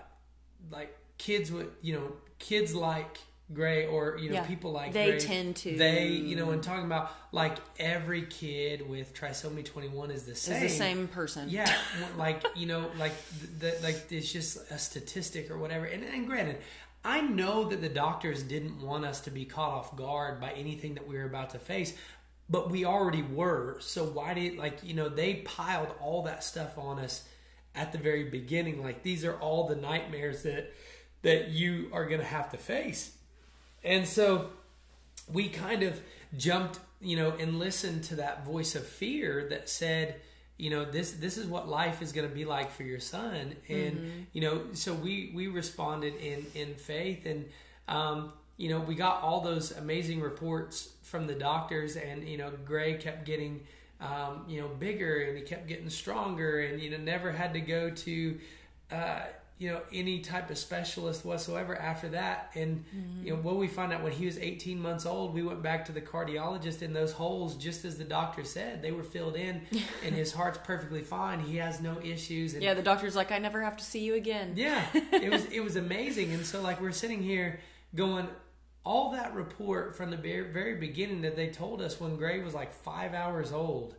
[0.72, 3.18] like kids would, you know, kids like
[3.54, 4.46] Gray or you know Yeah.
[4.46, 8.88] people like They Gray, tend to- they you know and talking about like every kid
[8.90, 11.08] with trisomy 21 is the same the same.
[11.08, 11.48] person.
[11.50, 11.74] yeah
[12.18, 13.14] like you know like
[13.60, 15.86] the, the, like it's just a statistic or whatever.
[15.86, 16.58] And, and granted
[17.06, 20.96] i know that the doctors didn't want us to be caught off guard by anything
[20.96, 21.94] that we were about to face
[22.50, 23.78] but we already were.
[23.80, 27.24] So why did like you know they piled all that stuff on us
[27.78, 30.74] at the very beginning like these are all the nightmares that
[31.22, 33.16] that you are going to have to face.
[33.84, 34.50] And so
[35.32, 36.00] we kind of
[36.36, 40.16] jumped, you know, and listened to that voice of fear that said,
[40.58, 43.56] you know, this this is what life is going to be like for your son,
[43.70, 47.46] and you know, so we we responded in in faith, and
[47.88, 52.52] um, you know, we got all those amazing reports from the doctors, and you know,
[52.66, 53.68] Gray kept getting,
[54.00, 57.62] um, you know, bigger, and he kept getting stronger, and you know, never had to
[57.62, 58.40] go to,
[58.92, 59.22] uh,
[59.58, 62.52] you know, any type of specialist whatsoever after that.
[62.54, 62.86] And
[63.24, 65.84] you know, what we found out when he was 18 months old, we went back
[65.86, 69.62] to the cardiologist, and those holes, just as the doctor said, they were filled in,
[70.06, 71.40] and his heart's perfectly fine.
[71.40, 72.54] He has no issues.
[72.54, 74.54] And Yeah, the doctor's like, I never have to see you again.
[74.56, 77.60] yeah, it was it was amazing, and so like we're sitting here
[77.96, 78.28] going,
[78.88, 82.54] all that report from the very, very beginning that they told us when Gray was
[82.54, 83.96] like five hours old,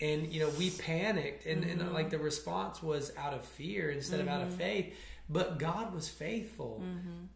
[0.00, 4.18] and you know we panicked, and, and like the response was out of fear instead
[4.20, 4.92] of out of faith.
[5.28, 6.82] But God was faithful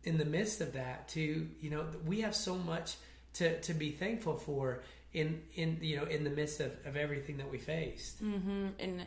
[0.03, 1.09] in the midst of that.
[1.11, 1.21] To
[1.61, 2.97] you know, we have so much
[3.35, 4.83] to to be thankful for
[5.13, 8.19] in in you know in the midst of, of everything that we faced.
[8.19, 9.07] hmm And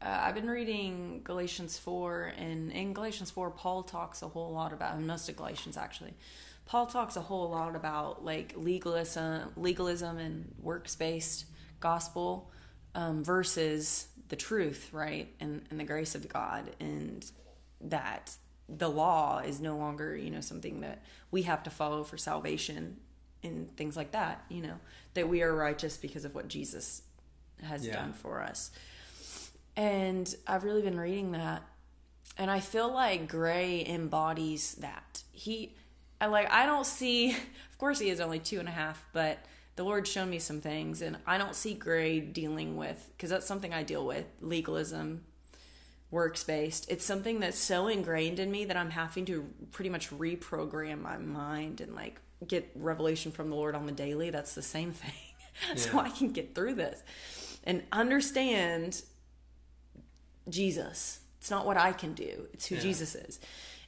[0.00, 4.72] uh, I've been reading Galatians 4, and in Galatians 4, Paul talks a whole lot
[4.72, 6.14] about, most of Galatians actually,
[6.68, 11.46] Paul talks a whole lot about like legalism, legalism and works based
[11.80, 12.50] gospel
[12.94, 15.34] um, versus the truth, right?
[15.40, 17.24] And, and the grace of God, and
[17.80, 18.32] that
[18.68, 22.98] the law is no longer, you know, something that we have to follow for salvation
[23.42, 24.78] and things like that, you know,
[25.14, 27.00] that we are righteous because of what Jesus
[27.62, 27.94] has Yeah.
[27.94, 28.70] done for us.
[29.74, 31.62] And I've really been reading that.
[32.36, 35.22] And I feel like Gray embodies that.
[35.32, 35.76] He,
[36.20, 37.30] I like, I don't see,
[37.70, 39.38] of course, he is only two and a half, but
[39.76, 41.02] the Lord showed me some things.
[41.02, 45.24] And I don't see Gray dealing with, because that's something I deal with legalism,
[46.10, 46.90] works based.
[46.90, 51.18] It's something that's so ingrained in me that I'm having to pretty much reprogram my
[51.18, 54.30] mind and like get revelation from the Lord on the daily.
[54.30, 55.12] That's the same thing.
[55.76, 56.00] so Yeah.
[56.00, 57.02] I can get through this
[57.64, 59.02] and understand
[60.48, 61.20] Jesus.
[61.40, 62.48] It's not what I can do.
[62.52, 62.80] It's who Yeah.
[62.80, 63.38] Jesus is.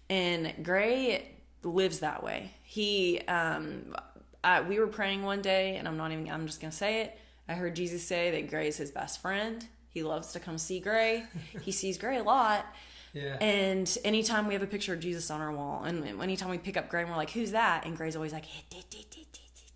[0.08, 1.28] And Gray
[1.62, 2.50] lives that way.
[2.62, 3.94] He um
[4.42, 7.02] I, we were praying one day and I'm not even I'm just going to say
[7.02, 7.18] it.
[7.48, 9.66] I heard Jesus say that Gray is his best friend.
[9.88, 11.24] He loves to come see Gray.
[11.62, 12.64] he sees Gray a lot.
[13.12, 13.36] Yeah.
[13.40, 16.76] And anytime we have a picture of Jesus on our wall, and anytime we pick
[16.76, 18.44] up Gray and we're like, "Who's that?" and Gray's always like,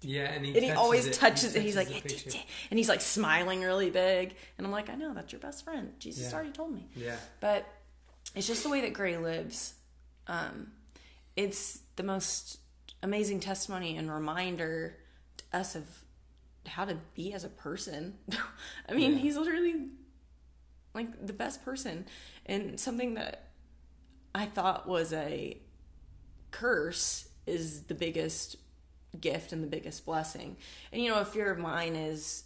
[0.03, 1.13] yeah, and he, and he touches always it.
[1.15, 1.63] touches it.
[1.63, 1.89] He's like,
[2.71, 5.95] and he's like smiling really big, and I'm like, I know that's your best friend.
[5.99, 6.35] Jesus Yeah.
[6.37, 6.87] already told me.
[6.95, 7.17] Yeah.
[7.41, 7.67] But
[8.35, 9.75] it's just the way that Gray lives.
[10.27, 10.73] Um,
[11.37, 12.59] it's the most
[13.03, 14.97] amazing testimony and reminder
[15.37, 15.85] to us of
[16.67, 18.15] how to be as a person.
[18.89, 19.19] I mean, Yeah.
[19.19, 19.89] he's literally
[20.95, 22.07] like the best person,
[22.47, 23.49] and something that
[24.35, 25.59] I thought was a
[26.51, 28.57] curse is the biggest
[29.21, 30.57] gift and the biggest blessing.
[30.93, 32.45] And you know, a fear of mine is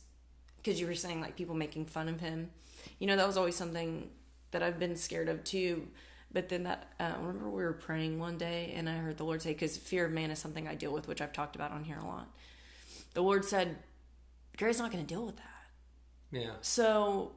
[0.57, 2.51] because you were saying like people making fun of him.
[2.99, 4.11] You know, that was always something
[4.51, 5.89] that I've been scared of too.
[6.33, 9.25] But then that, uh, I remember we were praying one day and I heard the
[9.25, 11.73] Lord say, because fear of man is something I deal with, which I've talked about
[11.73, 12.29] on here a lot.
[13.15, 13.77] The Lord said,
[14.57, 15.45] Gray's not going to deal with that.
[16.31, 16.51] Yeah.
[16.61, 17.33] So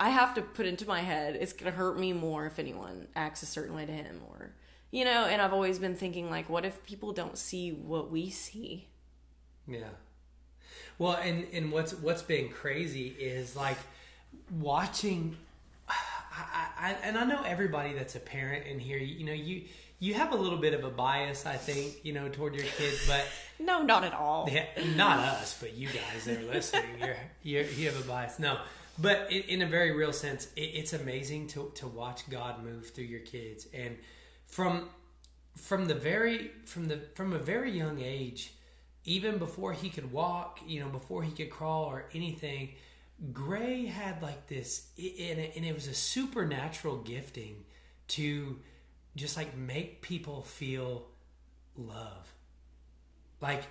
[0.00, 3.08] I have to put into my head it's going to hurt me more if anyone
[3.14, 4.54] acts a certain way to him or
[4.90, 8.30] you know, and I've always been thinking like what if people don't see what we
[8.30, 8.88] see?
[9.66, 9.90] Yeah.
[10.98, 13.76] Well, and and what's what's been crazy is like
[14.58, 15.36] watching.
[16.38, 18.98] I, I, and I know everybody that's a parent in here.
[18.98, 19.64] You know, you
[20.00, 23.06] you have a little bit of a bias, I think, you know, toward your kids,
[23.08, 23.26] but
[23.58, 24.48] No, not at all.
[24.50, 28.38] yeah, not us, but you guys that are listening, you're, you're you have a bias.
[28.38, 28.58] No,
[29.00, 32.90] but in, in a very real sense, it, it's amazing to to watch God move
[32.90, 33.96] through your kids, and
[34.46, 34.88] from
[35.56, 38.54] from the very from the from a very young age,
[39.04, 42.74] even before he could walk, you know, before he could crawl or anything,
[43.32, 47.64] Gray had like this, and it, was a supernatural gifting
[48.08, 48.58] to
[49.16, 51.06] just like make people feel
[51.76, 52.32] love.
[53.40, 53.64] Like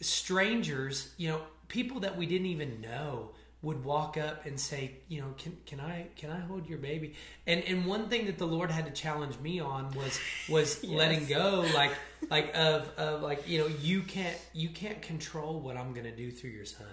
[0.00, 3.30] strangers, you know, people that we didn't even know
[3.62, 7.14] would walk up and say, you know, can can I can I hold your baby?
[7.46, 11.26] And and one thing that the Lord had to challenge me on was was letting
[11.26, 11.92] go like
[12.30, 16.14] like of of like, you know, you can't you can't control what I'm going to
[16.14, 16.86] do through your son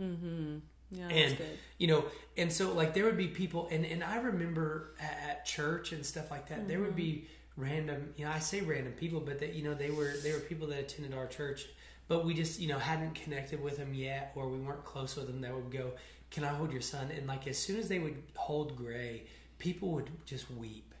[0.00, 0.58] mm-hmm.
[0.90, 1.46] Yeah, and good.
[1.76, 2.04] you know
[2.36, 6.04] and so like there would be people and and i remember at, at church and
[6.04, 6.96] stuff like that there would mm-hmm.
[6.96, 7.28] be
[7.58, 10.38] random you know i say random people but that you know they were they were
[10.38, 11.66] people that attended our church
[12.06, 15.26] but we just you know hadn't connected with them yet or we weren't close with
[15.26, 15.92] them that would go
[16.30, 17.10] can i hold your son?
[17.10, 19.24] And like as soon as they would hold gray
[19.58, 20.94] people would just weep.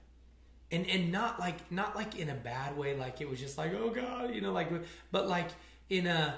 [0.70, 3.72] And and not like not like in a bad way like it was just like
[3.74, 4.70] oh god you know like
[5.10, 5.48] but like
[5.88, 6.34] in a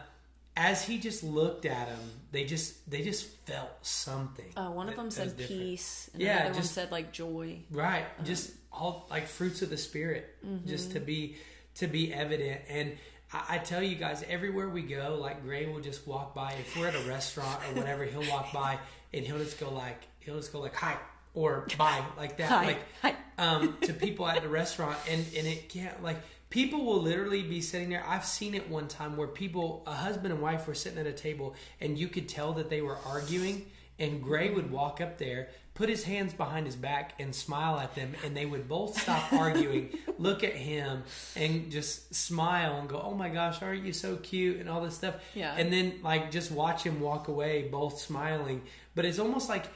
[0.57, 1.99] as he just looked at him
[2.33, 6.51] they just they just felt something Uh, one of them said peace, and Yeah, another
[6.53, 7.61] one just- said like joy.
[7.71, 10.69] right just all like fruits of the spirit Mm-hmm.
[10.69, 11.37] just to be
[11.77, 12.97] to be evident and
[13.33, 16.77] I, I tell you guys everywhere we go like gray will just walk by if
[16.77, 18.79] we're at a restaurant or whatever he'll walk by
[19.15, 20.97] and he'll just go like he'll just go like hi
[21.35, 22.65] or bye like that Hi.
[22.67, 23.15] like Hi.
[23.39, 26.19] um, to people at the restaurant and and it can't like
[26.51, 30.33] people will literally be sitting there i've seen it one time where people a husband
[30.33, 33.65] and wife were sitting at a table and you could tell that they were arguing
[33.99, 37.95] and gray would walk up there put his hands behind his back and smile at
[37.95, 41.03] them and they would both stop arguing look at him
[41.37, 44.95] and just smile and go oh my gosh aren't you so cute and all this
[44.97, 45.55] stuff Yeah.
[45.57, 48.63] and then like just watch him walk away both smiling
[48.95, 49.67] but it's almost like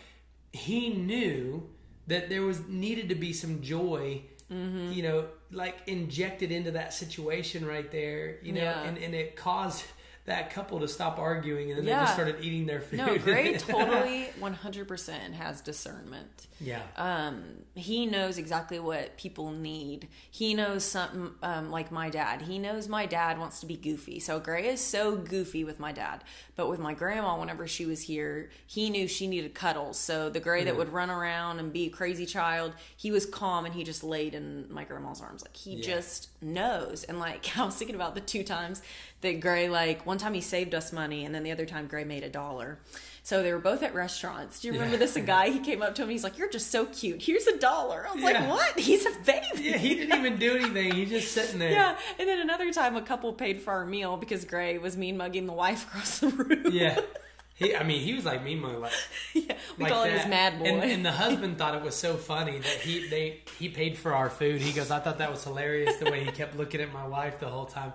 [0.53, 1.69] he knew
[2.07, 4.23] that there was needed to be some joy
[4.53, 4.93] Mm-hmm.
[4.93, 8.83] you know like injected into that situation right there you know Yeah.
[8.83, 9.85] and, and it caused
[10.27, 13.55] that couple to stop arguing and then they just started eating their food No, Gray
[13.59, 16.47] totally 100% has discernment.
[16.61, 17.45] yeah Um,
[17.75, 20.09] he knows exactly what people need.
[20.31, 22.43] He knows something um, like my dad.
[22.43, 24.19] He knows my dad wants to be goofy.
[24.21, 26.25] So Gray is so goofy with my dad.
[26.57, 29.99] But with my grandma, whenever she was here, he knew she needed cuddles.
[29.99, 33.65] So the Gray that would run around and be a crazy child, he was calm
[33.67, 35.43] and he just laid in my grandma's arms.
[35.43, 35.97] Like he Yeah.
[35.97, 37.03] just knows.
[37.05, 38.83] And like I was thinking about the two times
[39.23, 42.05] that Gray, like one time he saved us money, and then the other time Gray
[42.05, 42.79] made a dollar.
[43.23, 44.61] So they were both at restaurants.
[44.61, 44.99] Do you remember Yeah.
[44.99, 45.17] this?
[45.17, 46.11] A guy he came up to him.
[46.11, 47.23] He's like, "You're just so cute.
[47.23, 48.31] Here's a dollar." I was Yeah.
[48.41, 48.79] like, "What?
[48.79, 52.29] He's a baby." yeah he didn't even do anything he's just sitting there Yeah, and
[52.29, 55.55] then another time, a couple paid for our meal because Gray was mean mugging the
[55.55, 56.67] wife across the room.
[56.71, 57.01] yeah
[57.55, 58.93] he i mean he was like me mom like
[59.35, 59.55] yeah.
[59.77, 60.19] We like call it that.
[60.21, 60.67] his mad boy.
[60.67, 64.15] And, and the husband thought it was so funny that he they he paid for
[64.15, 64.61] our food.
[64.61, 67.41] He goes, I thought that was hilarious the way he kept looking at my wife
[67.41, 67.93] the whole time.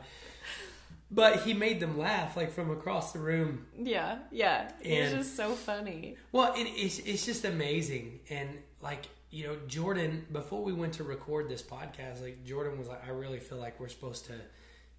[1.12, 3.66] But he made them laugh like from across the room.
[3.78, 6.18] yeah, yeah, it was just so funny.
[6.32, 8.20] Well, and it's it's just amazing.
[8.30, 8.50] And
[8.82, 13.08] like you know, Jordan, before we went to record this podcast, like Jordan was like,
[13.08, 14.34] I really feel like we're supposed to,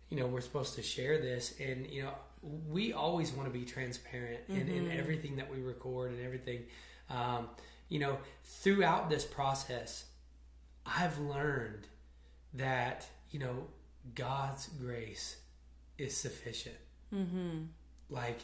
[0.08, 1.54] you know, we're supposed to share this.
[1.60, 2.12] And you know,
[2.42, 6.62] we always want to be transparent in, in everything that we record and everything.
[7.10, 7.48] Um,
[7.88, 10.04] you know, throughout this process,
[10.86, 11.86] I've learned
[12.54, 13.66] that you know
[14.14, 15.36] God's grace
[15.98, 16.76] is sufficient.
[17.14, 17.64] Mm-hmm.
[18.08, 18.40] Like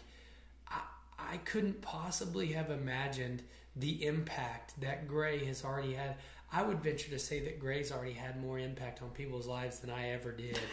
[0.68, 0.80] I,
[1.18, 3.42] I couldn't possibly have imagined
[3.74, 6.16] the impact that Gray has already had.
[6.52, 9.90] I would venture to say that Gray's already had more impact on people's lives than
[9.90, 10.58] I ever did.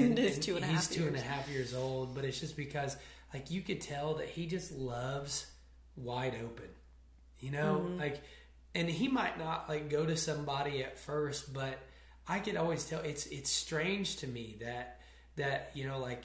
[0.16, 1.22] His two and a he's half two and a years.
[1.22, 2.96] half years old, but it's just because
[3.34, 5.46] like you could tell that he just loves
[5.96, 6.68] wide open.
[7.40, 7.98] You know, Mm-hmm.
[8.00, 8.22] like
[8.74, 11.78] and he might not like go to somebody at first, but
[12.28, 15.00] I could always tell it's it's strange to me that
[15.36, 16.24] that you know like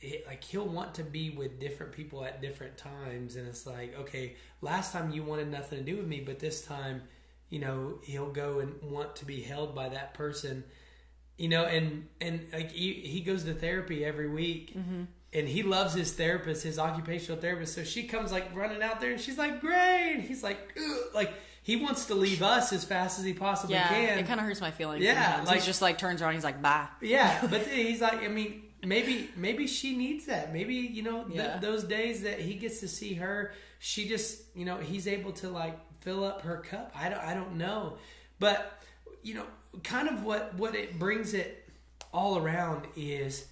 [0.00, 3.94] it, like he'll want to be with different people at different times and it's like
[4.00, 7.02] okay last time you wanted nothing to do with me but this time
[7.48, 10.62] you know he'll go and want to be held by that person
[11.36, 15.02] you know and and like he, he goes to therapy every week mm-hmm.
[15.32, 19.10] and he loves his therapist his occupational therapist so she comes like running out there
[19.10, 20.96] and she's like great and he's like Ugh.
[21.14, 21.32] like
[21.62, 24.44] he wants to leave us as fast as he possibly Yeah, can it kind of
[24.44, 25.02] hurts my feelings.
[25.02, 25.46] Yeah, sometimes.
[25.48, 26.34] like- he's just like turns around.
[26.34, 30.52] He's like, "Bye." yeah, but he's like, I mean, maybe maybe she needs that.
[30.52, 31.56] Maybe you know th- Yeah.
[31.58, 35.48] those days that he gets to see her, she just you know he's able to
[35.48, 36.92] like fill up her cup.
[36.94, 37.96] I don't I don't know,
[38.38, 38.82] but
[39.24, 39.46] you know,
[39.82, 41.68] kind of what what it brings it
[42.12, 43.48] all around is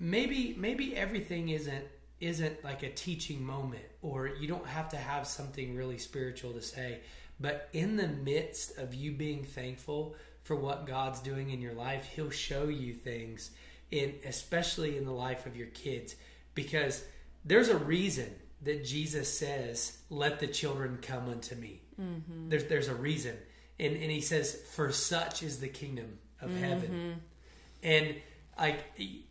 [0.00, 1.84] maybe maybe everything isn't
[2.20, 6.60] isn't like a teaching moment or you don't have to have something really spiritual to
[6.60, 7.00] say
[7.38, 12.04] but in the midst of you being thankful for what God's doing in your life
[12.04, 13.50] he'll show you things
[13.92, 16.16] in especially in the life of your kids
[16.54, 17.04] because
[17.44, 21.80] there's a reason that Jesus says let the children come unto me.
[22.00, 22.48] Mm-hmm.
[22.48, 23.36] There's there's a reason
[23.82, 27.20] and and he says for such is the kingdom of heaven.
[27.82, 28.16] And
[28.58, 28.78] like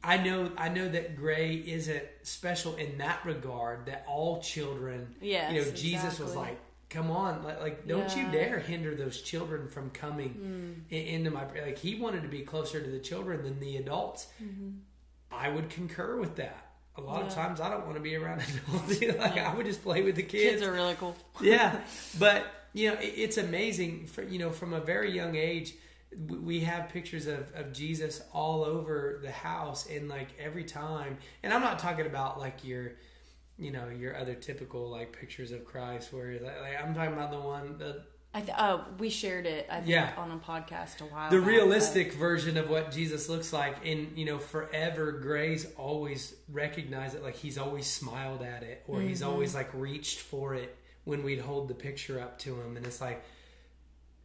[0.04, 5.54] I know I know that Gray isn't special in that regard that all children Yes,
[5.54, 9.70] you know Jesus was like come on like, like don't you dare hinder those children
[9.70, 10.96] from coming mm.
[10.96, 14.28] i- into my like he wanted to be closer to the children than the adults.
[14.44, 14.70] Mm-hmm.
[15.32, 16.68] I would concur with that.
[16.98, 19.82] A lot of times I don't want to be around adults like I would just
[19.82, 20.64] play with the kids Kids.
[20.64, 21.16] are really cool.
[21.42, 21.80] yeah,
[22.20, 24.08] but you know, it, it's amazing.
[24.08, 25.74] For you know, from a very young age,
[26.30, 31.18] we, have pictures of, of Jesus all over the house, and like every time.
[31.44, 32.94] And I'm not talking about like your,
[33.58, 37.32] you know, your other typical like pictures of Christ, where like, like I'm talking about
[37.32, 38.04] the one that
[38.34, 39.68] I th- uh, we shared it.
[39.70, 40.14] I think Yeah.
[40.18, 41.30] on a podcast a while.
[41.30, 43.86] the back, realistic version of what Jesus looks like.
[43.86, 49.02] And you know, forever, Gray's always recognized it, like he's always smiled at it, or
[49.02, 52.78] he's always like reached for it when we'd hold the picture up to him.
[52.78, 53.24] And it's like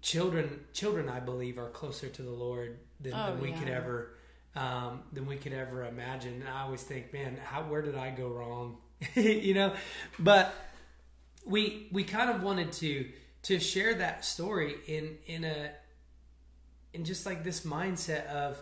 [0.02, 4.16] children, children, I believe, are closer to the Lord than, Oh, than we could ever
[4.56, 6.40] um, than we could ever imagine.
[6.40, 8.78] And I always think, man, how where did I go wrong?
[9.14, 9.74] you know,
[10.18, 10.54] but
[11.44, 13.06] we we kind of wanted to
[13.44, 15.70] to share that story in in a
[16.92, 18.58] in just like this mindset of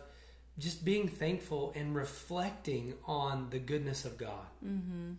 [0.58, 5.12] just being thankful and reflecting on the goodness of God, mm-hmm.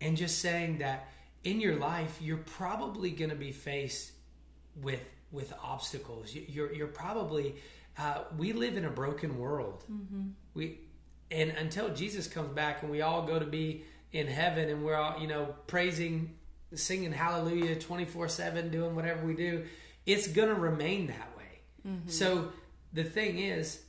[0.00, 1.08] and just saying that
[1.50, 4.12] in your life you're probably going to be faced
[4.82, 6.34] with with obstacles.
[6.34, 7.56] You're you're probably
[7.98, 9.84] uh, we live in a broken world.
[9.90, 10.28] Mm-hmm.
[10.54, 10.80] We
[11.30, 14.96] and until Jesus comes back and we all go to be in heaven and we're
[14.96, 16.34] all you know praising,
[16.74, 19.64] singing Hallelujah twenty four seven, doing whatever we do,
[20.06, 21.60] it's gonna remain that way.
[21.86, 22.08] Mm-hmm.
[22.08, 22.52] So
[22.92, 23.80] the thing is.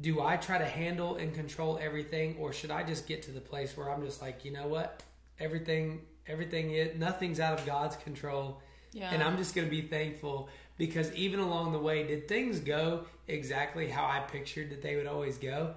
[0.00, 3.40] Do I try to handle and control everything, or should I just get to the
[3.40, 5.02] place where I'm just like, you know what,
[5.40, 8.60] everything, everything is nothing's out of God's control,
[8.92, 9.10] yeah.
[9.12, 10.48] and I'm just going to be thankful
[10.78, 15.06] because even along the way, did things go exactly how I pictured that they would
[15.06, 15.74] always go?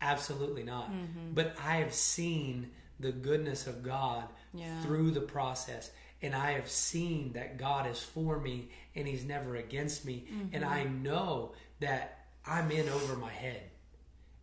[0.00, 0.92] Absolutely not.
[0.92, 1.32] Mm-hmm.
[1.32, 2.70] But I have seen
[3.00, 4.80] the goodness of God yeah.
[4.82, 5.90] through the process.
[6.22, 10.26] And I have seen that God is for me and He's never against me.
[10.30, 10.54] Mm-hmm.
[10.54, 13.62] And I know that I'm in over my head.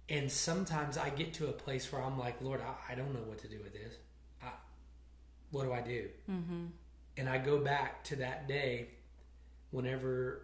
[0.10, 3.24] And sometimes I get to a place where I'm like, Lord, I, I don't know
[3.26, 3.96] what to do with this.
[5.54, 6.10] What do I do?
[6.30, 6.66] Mm-hmm.
[7.16, 8.88] And I go back to that day
[9.70, 10.42] whenever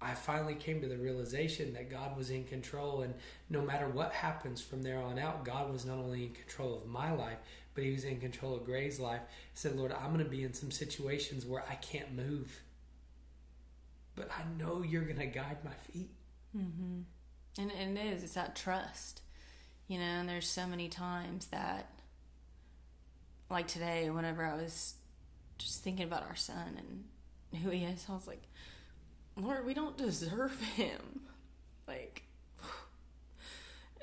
[0.00, 3.12] I finally came to the realization that God was in control, and
[3.50, 6.86] no matter what happens from there on out, God was not only in control of
[6.86, 7.36] my life,
[7.74, 9.20] but He was in control of Gray's life.
[9.20, 12.62] I said, Lord, I'm going to be in some situations where I can't move,
[14.16, 16.12] but I know you're going to guide my feet.
[16.56, 17.00] Mm-hmm.
[17.60, 19.20] And, and it is, it's that trust,
[19.86, 21.90] you know, and there's so many times that,
[23.50, 24.94] like today, whenever I was
[25.58, 28.42] just thinking about our son and who he is, I was like,
[29.36, 31.22] Lord, we don't deserve him.
[31.86, 32.22] Like,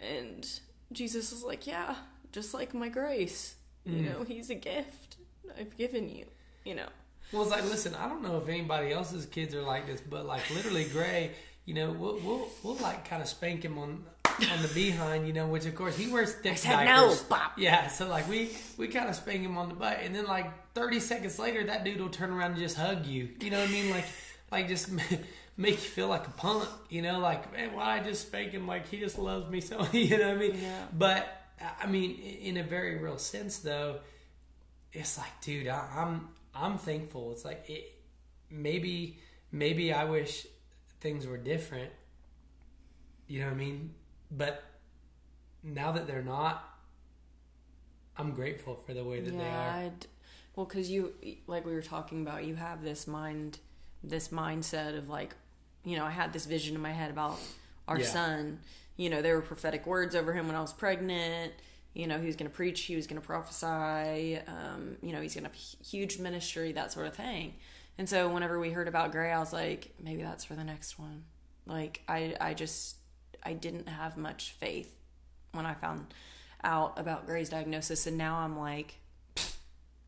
[0.02, 0.48] and
[0.92, 1.96] Jesus is like, yeah,
[2.32, 3.56] just like my grace.
[3.88, 3.98] Mm.
[3.98, 5.18] You know, he's a gift
[5.58, 6.26] I've given you,
[6.66, 6.88] you know.
[7.32, 10.26] Well, it's like, listen, I don't know if anybody else's kids are like this, but
[10.26, 11.32] like literally, Gray,
[11.66, 14.06] you know, we'll we'll, we'll like kind of spank him on
[14.40, 17.22] on the behind, you know, which of course he wears thick I said diapers.
[17.22, 17.54] No, Pop.
[17.58, 20.74] Yeah, so like we we kind of spank him on the butt, and then like
[20.74, 23.30] thirty seconds later, that dude will turn around and just hug you.
[23.40, 23.90] You know what I mean?
[23.90, 24.06] Like
[24.52, 24.90] like just
[25.58, 28.68] make you feel like a punk, you know, like man, why I just spank him
[28.68, 30.60] like he just loves me so, you know what I mean?
[30.62, 30.86] Yeah.
[30.94, 31.42] But
[31.82, 34.00] I mean, in a very real sense, though,
[34.94, 37.32] it's like, dude, I, am I'm, I'm thankful.
[37.32, 37.92] It's like it,
[38.50, 39.18] maybe
[39.52, 40.46] maybe I wish
[41.02, 41.92] things were different.
[43.28, 43.94] You know what I mean?
[44.32, 44.64] But
[45.64, 46.64] now that they're not,
[48.18, 49.86] I'm grateful for the way that yeah, they are.
[49.86, 50.08] I'd,
[50.56, 51.14] well, because you,
[51.46, 53.60] like we were talking about, you have this mind
[54.04, 55.36] this mindset of like,
[55.84, 57.40] you know, I had this vision in my head about
[57.88, 58.06] our yeah.
[58.06, 58.60] son.
[58.96, 61.54] You know, there were prophetic words over him when I was pregnant.
[61.94, 64.40] You know, he was going to preach, he was going to prophesy.
[64.48, 67.56] Um, you know, he's going to have a huge ministry, that sort of thing.
[67.98, 71.00] And so, whenever we heard about Gray, I was like, maybe that's for the next
[71.00, 71.24] one.
[71.66, 72.97] Like, I, I just,
[73.48, 74.94] I didn't have much faith
[75.54, 76.14] when I found
[76.64, 78.96] out about Gray's diagnosis, and now I'm like,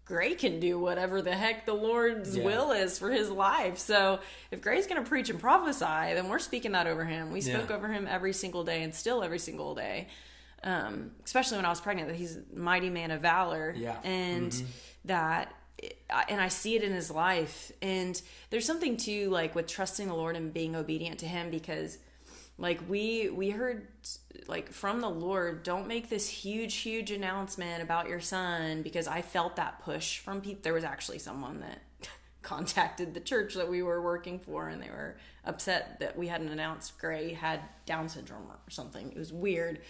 [0.04, 2.44] Gray can do whatever the heck the Lord's yeah.
[2.44, 3.78] will is for his life.
[3.78, 4.20] So
[4.52, 7.32] if Gray's going to preach and prophesy, then we're speaking that over him.
[7.32, 7.76] We spoke yeah.
[7.76, 10.08] over him every single day and still every single day.
[10.64, 13.74] Um, especially when I was pregnant, that he's a mighty man of valor.
[13.78, 13.98] Yeah.
[14.04, 14.66] And mm-hmm.
[15.06, 15.54] that,
[16.28, 17.72] and I see it in his life.
[17.82, 18.20] And
[18.50, 22.00] there's something too, like with trusting the Lord and being obedient to him because
[22.60, 23.88] like we we heard
[24.48, 29.22] like from the lord don't make this huge huge announcement about your son because i
[29.22, 31.82] felt that push from people there was actually someone that
[32.42, 36.50] contacted the church that we were working for and they were upset that we hadn't
[36.50, 39.12] announced gray had down syndrome or something.
[39.12, 39.82] It was weird.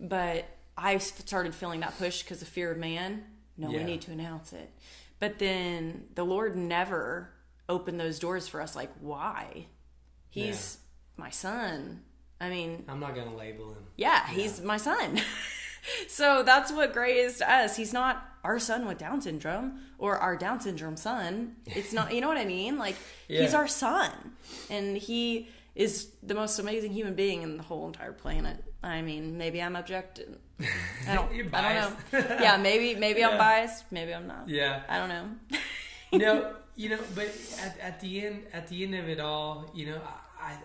[0.00, 0.46] But
[0.76, 3.24] i started feeling that push because of fear of man.
[3.56, 3.78] No yeah.
[3.78, 4.72] we need to announce it.
[5.20, 7.30] But then the lord never
[7.68, 9.66] opened those doors for us like why?
[10.30, 10.78] He's
[11.16, 12.02] my son.
[12.40, 13.84] I mean, I'm not going to label him.
[13.96, 14.34] Yeah, yeah.
[14.34, 15.20] he's my son.
[16.08, 17.76] so that's what Gray is to us.
[17.76, 21.56] He's not our son with Down syndrome or our Down syndrome son.
[21.66, 22.78] It's not, you know what I mean?
[22.78, 22.96] Like,
[23.28, 23.42] yeah.
[23.42, 24.10] he's our son.
[24.68, 28.62] And he is the most amazing human being in the whole entire planet.
[28.82, 30.38] I mean, maybe I'm objective.
[31.08, 32.36] I don't, I don't know.
[32.40, 33.30] Yeah, maybe maybe yeah.
[33.30, 33.90] I'm biased.
[33.90, 34.48] Maybe I'm not.
[34.48, 34.82] Yeah.
[34.88, 35.58] I don't know.
[36.12, 39.86] no, you know, but at, at the end at the end of it all, you
[39.86, 40.12] know, I,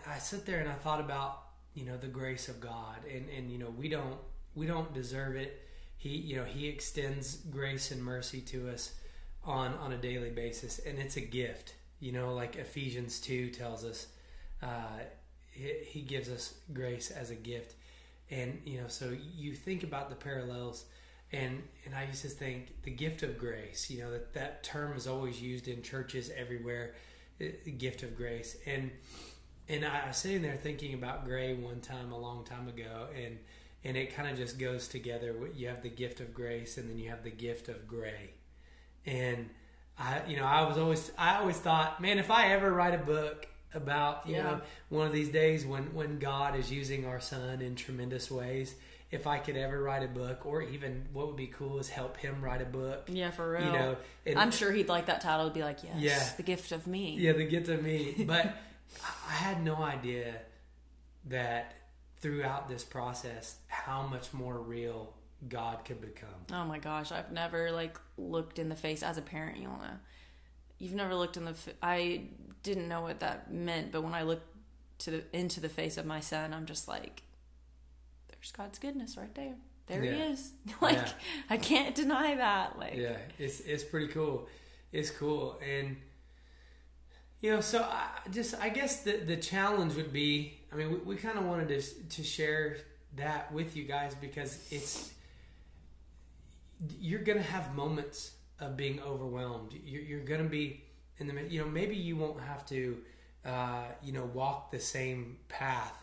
[0.08, 3.52] I sit there and I thought about you know the grace of God and and
[3.52, 4.18] you know we don't
[4.56, 5.66] we don't deserve it.
[5.98, 8.94] He you know he extends grace and mercy to us
[9.46, 11.74] on on a daily basis and it's a gift.
[12.00, 14.08] You know like Ephesians two tells us.
[14.62, 15.00] Uh,
[15.52, 17.76] he, he gives us grace as a gift,
[18.30, 20.86] and you know, so you think about the parallels,
[21.32, 23.90] and and I used to think the gift of grace.
[23.90, 26.94] You know that that term is always used in churches everywhere,
[27.78, 28.92] gift of grace, and
[29.70, 33.38] and I was sitting there thinking about Gray one time a long time ago, and
[33.86, 35.36] and it kind of just goes together.
[35.56, 38.32] You have the gift of grace, and then you have the gift of gray,
[39.06, 39.50] and
[39.98, 43.04] I, you know, I was always, I always thought, man, if I ever write a
[43.04, 44.44] book about, you Yeah.
[44.44, 48.76] know, one of these days when when God is using our son in tremendous ways,
[49.12, 52.18] if I could ever write a book, or even what would be cool is help
[52.18, 53.66] him write a book, Yeah, for real.
[53.66, 55.46] you know, and, I'm sure he'd like that title.
[55.46, 56.30] He'd be like, yes, Yeah.
[56.38, 57.16] the gift of me.
[57.18, 58.24] Yeah, the gift of me.
[58.28, 58.56] But
[59.04, 60.36] I- had no idea
[61.26, 61.74] that
[62.22, 65.14] throughout this process, how much more real
[65.48, 66.30] God could become.
[66.52, 69.58] Oh my gosh, I've never like looked in the face as a parent.
[69.58, 70.00] You wanna,
[70.78, 71.52] you've never looked in the.
[71.52, 72.24] F- I
[72.64, 74.42] didn't know what that meant, but when I look
[75.00, 77.24] to the into the face of my son, I'm just like,
[78.28, 79.56] there's God's goodness right there.
[79.88, 80.52] There he is.
[80.82, 81.12] like Yeah.
[81.50, 82.78] I can't deny that.
[82.78, 84.48] Like Yeah, it's it's pretty cool.
[84.92, 85.96] It's cool, and
[87.42, 90.60] you know, so I just I guess the the challenge would be.
[90.72, 92.78] I mean, we, we kind of wanted to to share
[93.16, 95.12] that with you guys because it's
[97.00, 99.74] you're gonna have moments of being overwhelmed.
[99.86, 100.84] You're, you're gonna be
[101.18, 102.98] in the you know maybe you won't have to
[103.46, 105.94] uh, you know walk the same path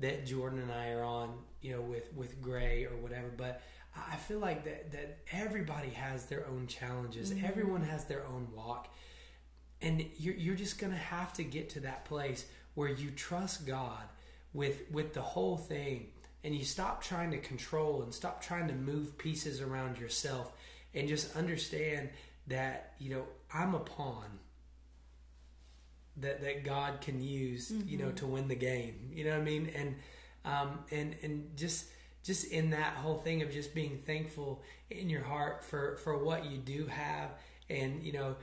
[0.00, 3.62] that Jordan and I are on you know with with Gray or whatever, but
[3.96, 7.32] I feel like that that everybody has their own challenges.
[7.44, 8.88] Everyone has their own walk,
[9.80, 14.02] and you're you're just gonna have to get to that place where you trust God
[14.52, 16.08] with with the whole thing,
[16.44, 20.52] and you stop trying to control and stop trying to move pieces around yourself,
[20.94, 22.10] and just understand
[22.46, 24.38] that you know I'm a pawn
[26.20, 29.10] that that God can use, you know, to win the game.
[29.12, 29.70] You know what I mean?
[29.74, 29.96] And
[30.44, 31.86] um, and and just
[32.24, 36.50] just in that whole thing of just being thankful in your heart for for what
[36.50, 37.30] you do have,
[37.70, 38.36] and you know,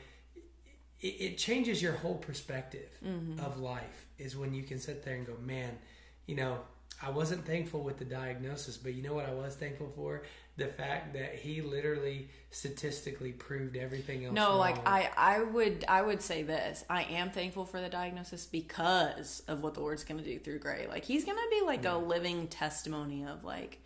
[1.05, 3.39] it, it changes your whole perspective mm-hmm.
[3.45, 4.07] of life.
[4.17, 5.77] Is when you can sit there and go, man,
[6.25, 6.59] you know.
[7.01, 10.23] I wasn't thankful with the diagnosis, but you know what I was thankful for?
[10.55, 14.33] The fact that he literally statistically proved everything else.
[14.33, 14.77] No, like.
[14.87, 16.85] I, I would, I would say this.
[16.89, 20.59] I am thankful for the diagnosis because of what the Lord's going to do through
[20.59, 20.87] Gray.
[20.87, 23.81] Like he's going to be like a living testimony of like,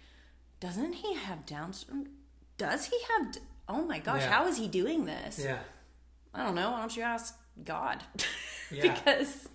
[0.59, 1.73] doesn't he have Down?
[2.59, 3.37] Does he have?
[3.67, 4.29] Oh my gosh, Yeah.
[4.31, 5.41] how is he doing this?
[5.43, 5.57] Yeah.
[6.33, 6.71] I don't know.
[6.71, 8.03] Why don't you ask God?
[8.71, 8.93] Yeah.
[8.93, 9.49] because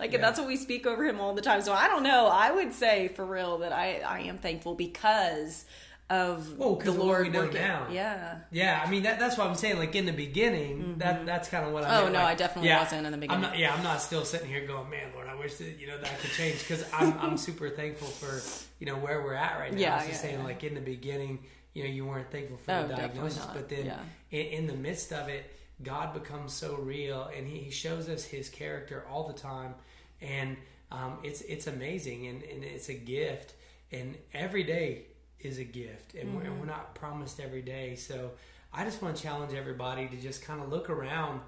[0.00, 0.20] like Yeah.
[0.22, 1.60] that's what we speak over him all the time.
[1.60, 2.28] So I don't know.
[2.28, 5.66] I would say for real that I, I am thankful because
[6.08, 7.56] of Well, the Lord we know working.
[7.60, 7.88] now.
[7.90, 8.38] Yeah.
[8.50, 9.76] Yeah, I mean that, that's what I'm saying.
[9.78, 11.26] Like in the beginning, that mm-hmm.
[11.26, 11.98] that's kind of what I.
[11.98, 12.14] Oh, meant.
[12.14, 13.42] no, like, I definitely yeah, wasn't in the I'm beginning.
[13.42, 15.98] not, yeah, I'm not still sitting here going, man, Lord, I wish that you know
[15.98, 18.40] that could change because I'm I'm super thankful for
[18.78, 19.78] you know where we're at right now.
[19.78, 21.40] Yeah, I was just yeah, saying, like in the beginning,
[21.74, 23.92] you know, you weren't thankful for Oh, the diagnosis, but then
[24.30, 25.50] in, in the midst of it,
[25.82, 29.74] God becomes so real, and He, he shows us His character all the time,
[30.20, 30.56] and
[30.92, 33.54] um, it's it's amazing, and, and it's a gift,
[33.92, 35.06] and every day
[35.40, 36.50] is a gift, and, we're, Mm-hmm.
[36.52, 37.96] and we're not promised every day.
[37.96, 38.30] So
[38.72, 41.40] I just want to challenge everybody to just kind of look around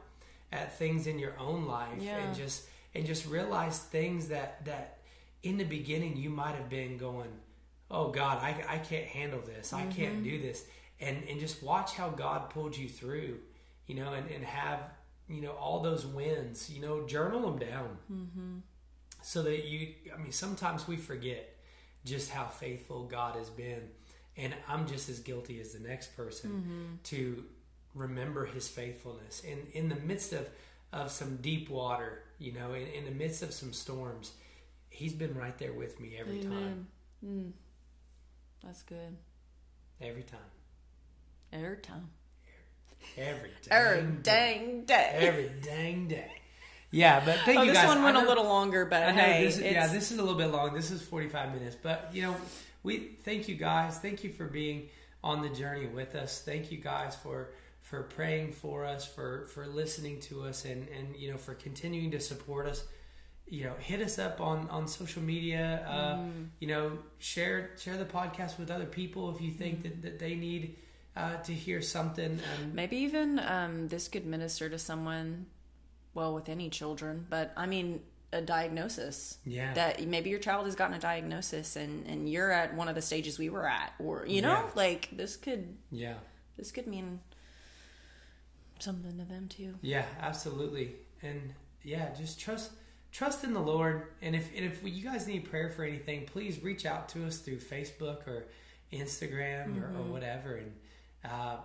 [0.52, 2.18] at things in your own life, Yeah.
[2.18, 4.98] and just and just realize things that that
[5.42, 7.28] in the beginning you might have been going,
[7.90, 9.72] oh God, I, I can't handle this.
[9.72, 10.64] I can't do this.
[10.98, 13.38] And, and just watch how God pulled you through,
[13.86, 14.80] you know, and, and have,
[15.28, 17.98] you know, all those wins, you know, journal them down
[19.22, 21.56] so that you, I mean, sometimes we forget
[22.04, 23.82] just how faithful God has been.
[24.36, 27.44] And I'm just as guilty as the next person to
[27.94, 29.42] remember his faithfulness.
[29.48, 30.48] And in the midst of,
[30.92, 34.32] of some deep water, you know, in, in the midst of some storms,
[34.90, 36.86] he's been right there with me every time.
[37.24, 37.52] Mm.
[38.62, 39.16] That's good.
[40.00, 40.38] Every time.
[41.52, 42.10] Every time.
[43.16, 44.22] Every Every dang day.
[44.22, 45.10] dang day.
[45.14, 46.32] Every dang day.
[46.90, 47.88] Yeah, but thank oh, you this guys.
[47.88, 50.18] one I went a little longer, but I know hey, this is, yeah, this is
[50.18, 50.72] a little bit long.
[50.72, 52.36] This is 45 minutes, but you know,
[52.82, 53.98] we thank you guys.
[53.98, 54.88] Thank you for being
[55.24, 56.42] on the journey with us.
[56.42, 57.50] Thank you guys for
[57.82, 62.10] for praying for us, for for listening to us, and and you know for continuing
[62.12, 62.84] to support us.
[63.48, 65.84] You know, hit us up on on social media.
[65.88, 66.48] Uh, Mm.
[66.60, 70.34] You know, share share the podcast with other people if you think that, that they
[70.34, 70.76] need
[71.16, 72.32] uh, to hear something.
[72.32, 75.46] Um, Maybe even um, this could minister to someone,
[76.14, 78.00] well, with any children, but I mean,
[78.32, 79.38] a diagnosis.
[79.44, 79.72] Yeah.
[79.74, 83.02] That maybe your child has gotten a diagnosis and, and you're at one of the
[83.02, 84.70] stages we were at, or, you know, Yeah.
[84.74, 86.14] like this could, yeah.
[86.56, 87.20] this could mean
[88.78, 89.74] something to them too.
[89.80, 90.96] Yeah, absolutely.
[91.22, 92.72] And yeah, just trust
[93.12, 94.08] trust in the Lord.
[94.20, 97.38] And if and if you guys need prayer for anything, please reach out to us
[97.38, 98.46] through Facebook or
[98.92, 99.96] Instagram mm-hmm.
[99.96, 100.72] or, or, whatever, and
[101.24, 101.56] uh,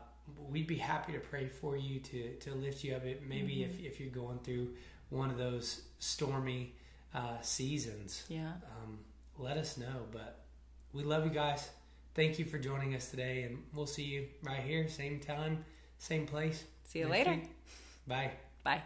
[0.49, 3.03] we'd be happy to pray for you to to lift you up.
[3.03, 3.85] Maybe mm-hmm.
[3.85, 4.69] if if you're going through
[5.09, 6.75] one of those stormy
[7.13, 8.99] uh, seasons, yeah, um,
[9.37, 10.05] let us know.
[10.11, 10.43] But
[10.93, 11.69] we love you guys.
[12.13, 15.63] Thank you for joining us today, and we'll see you right here, same time,
[15.97, 16.63] same place.
[16.83, 17.31] See you later.
[17.31, 17.49] Week.
[18.07, 18.31] Bye.
[18.63, 18.81] Bye.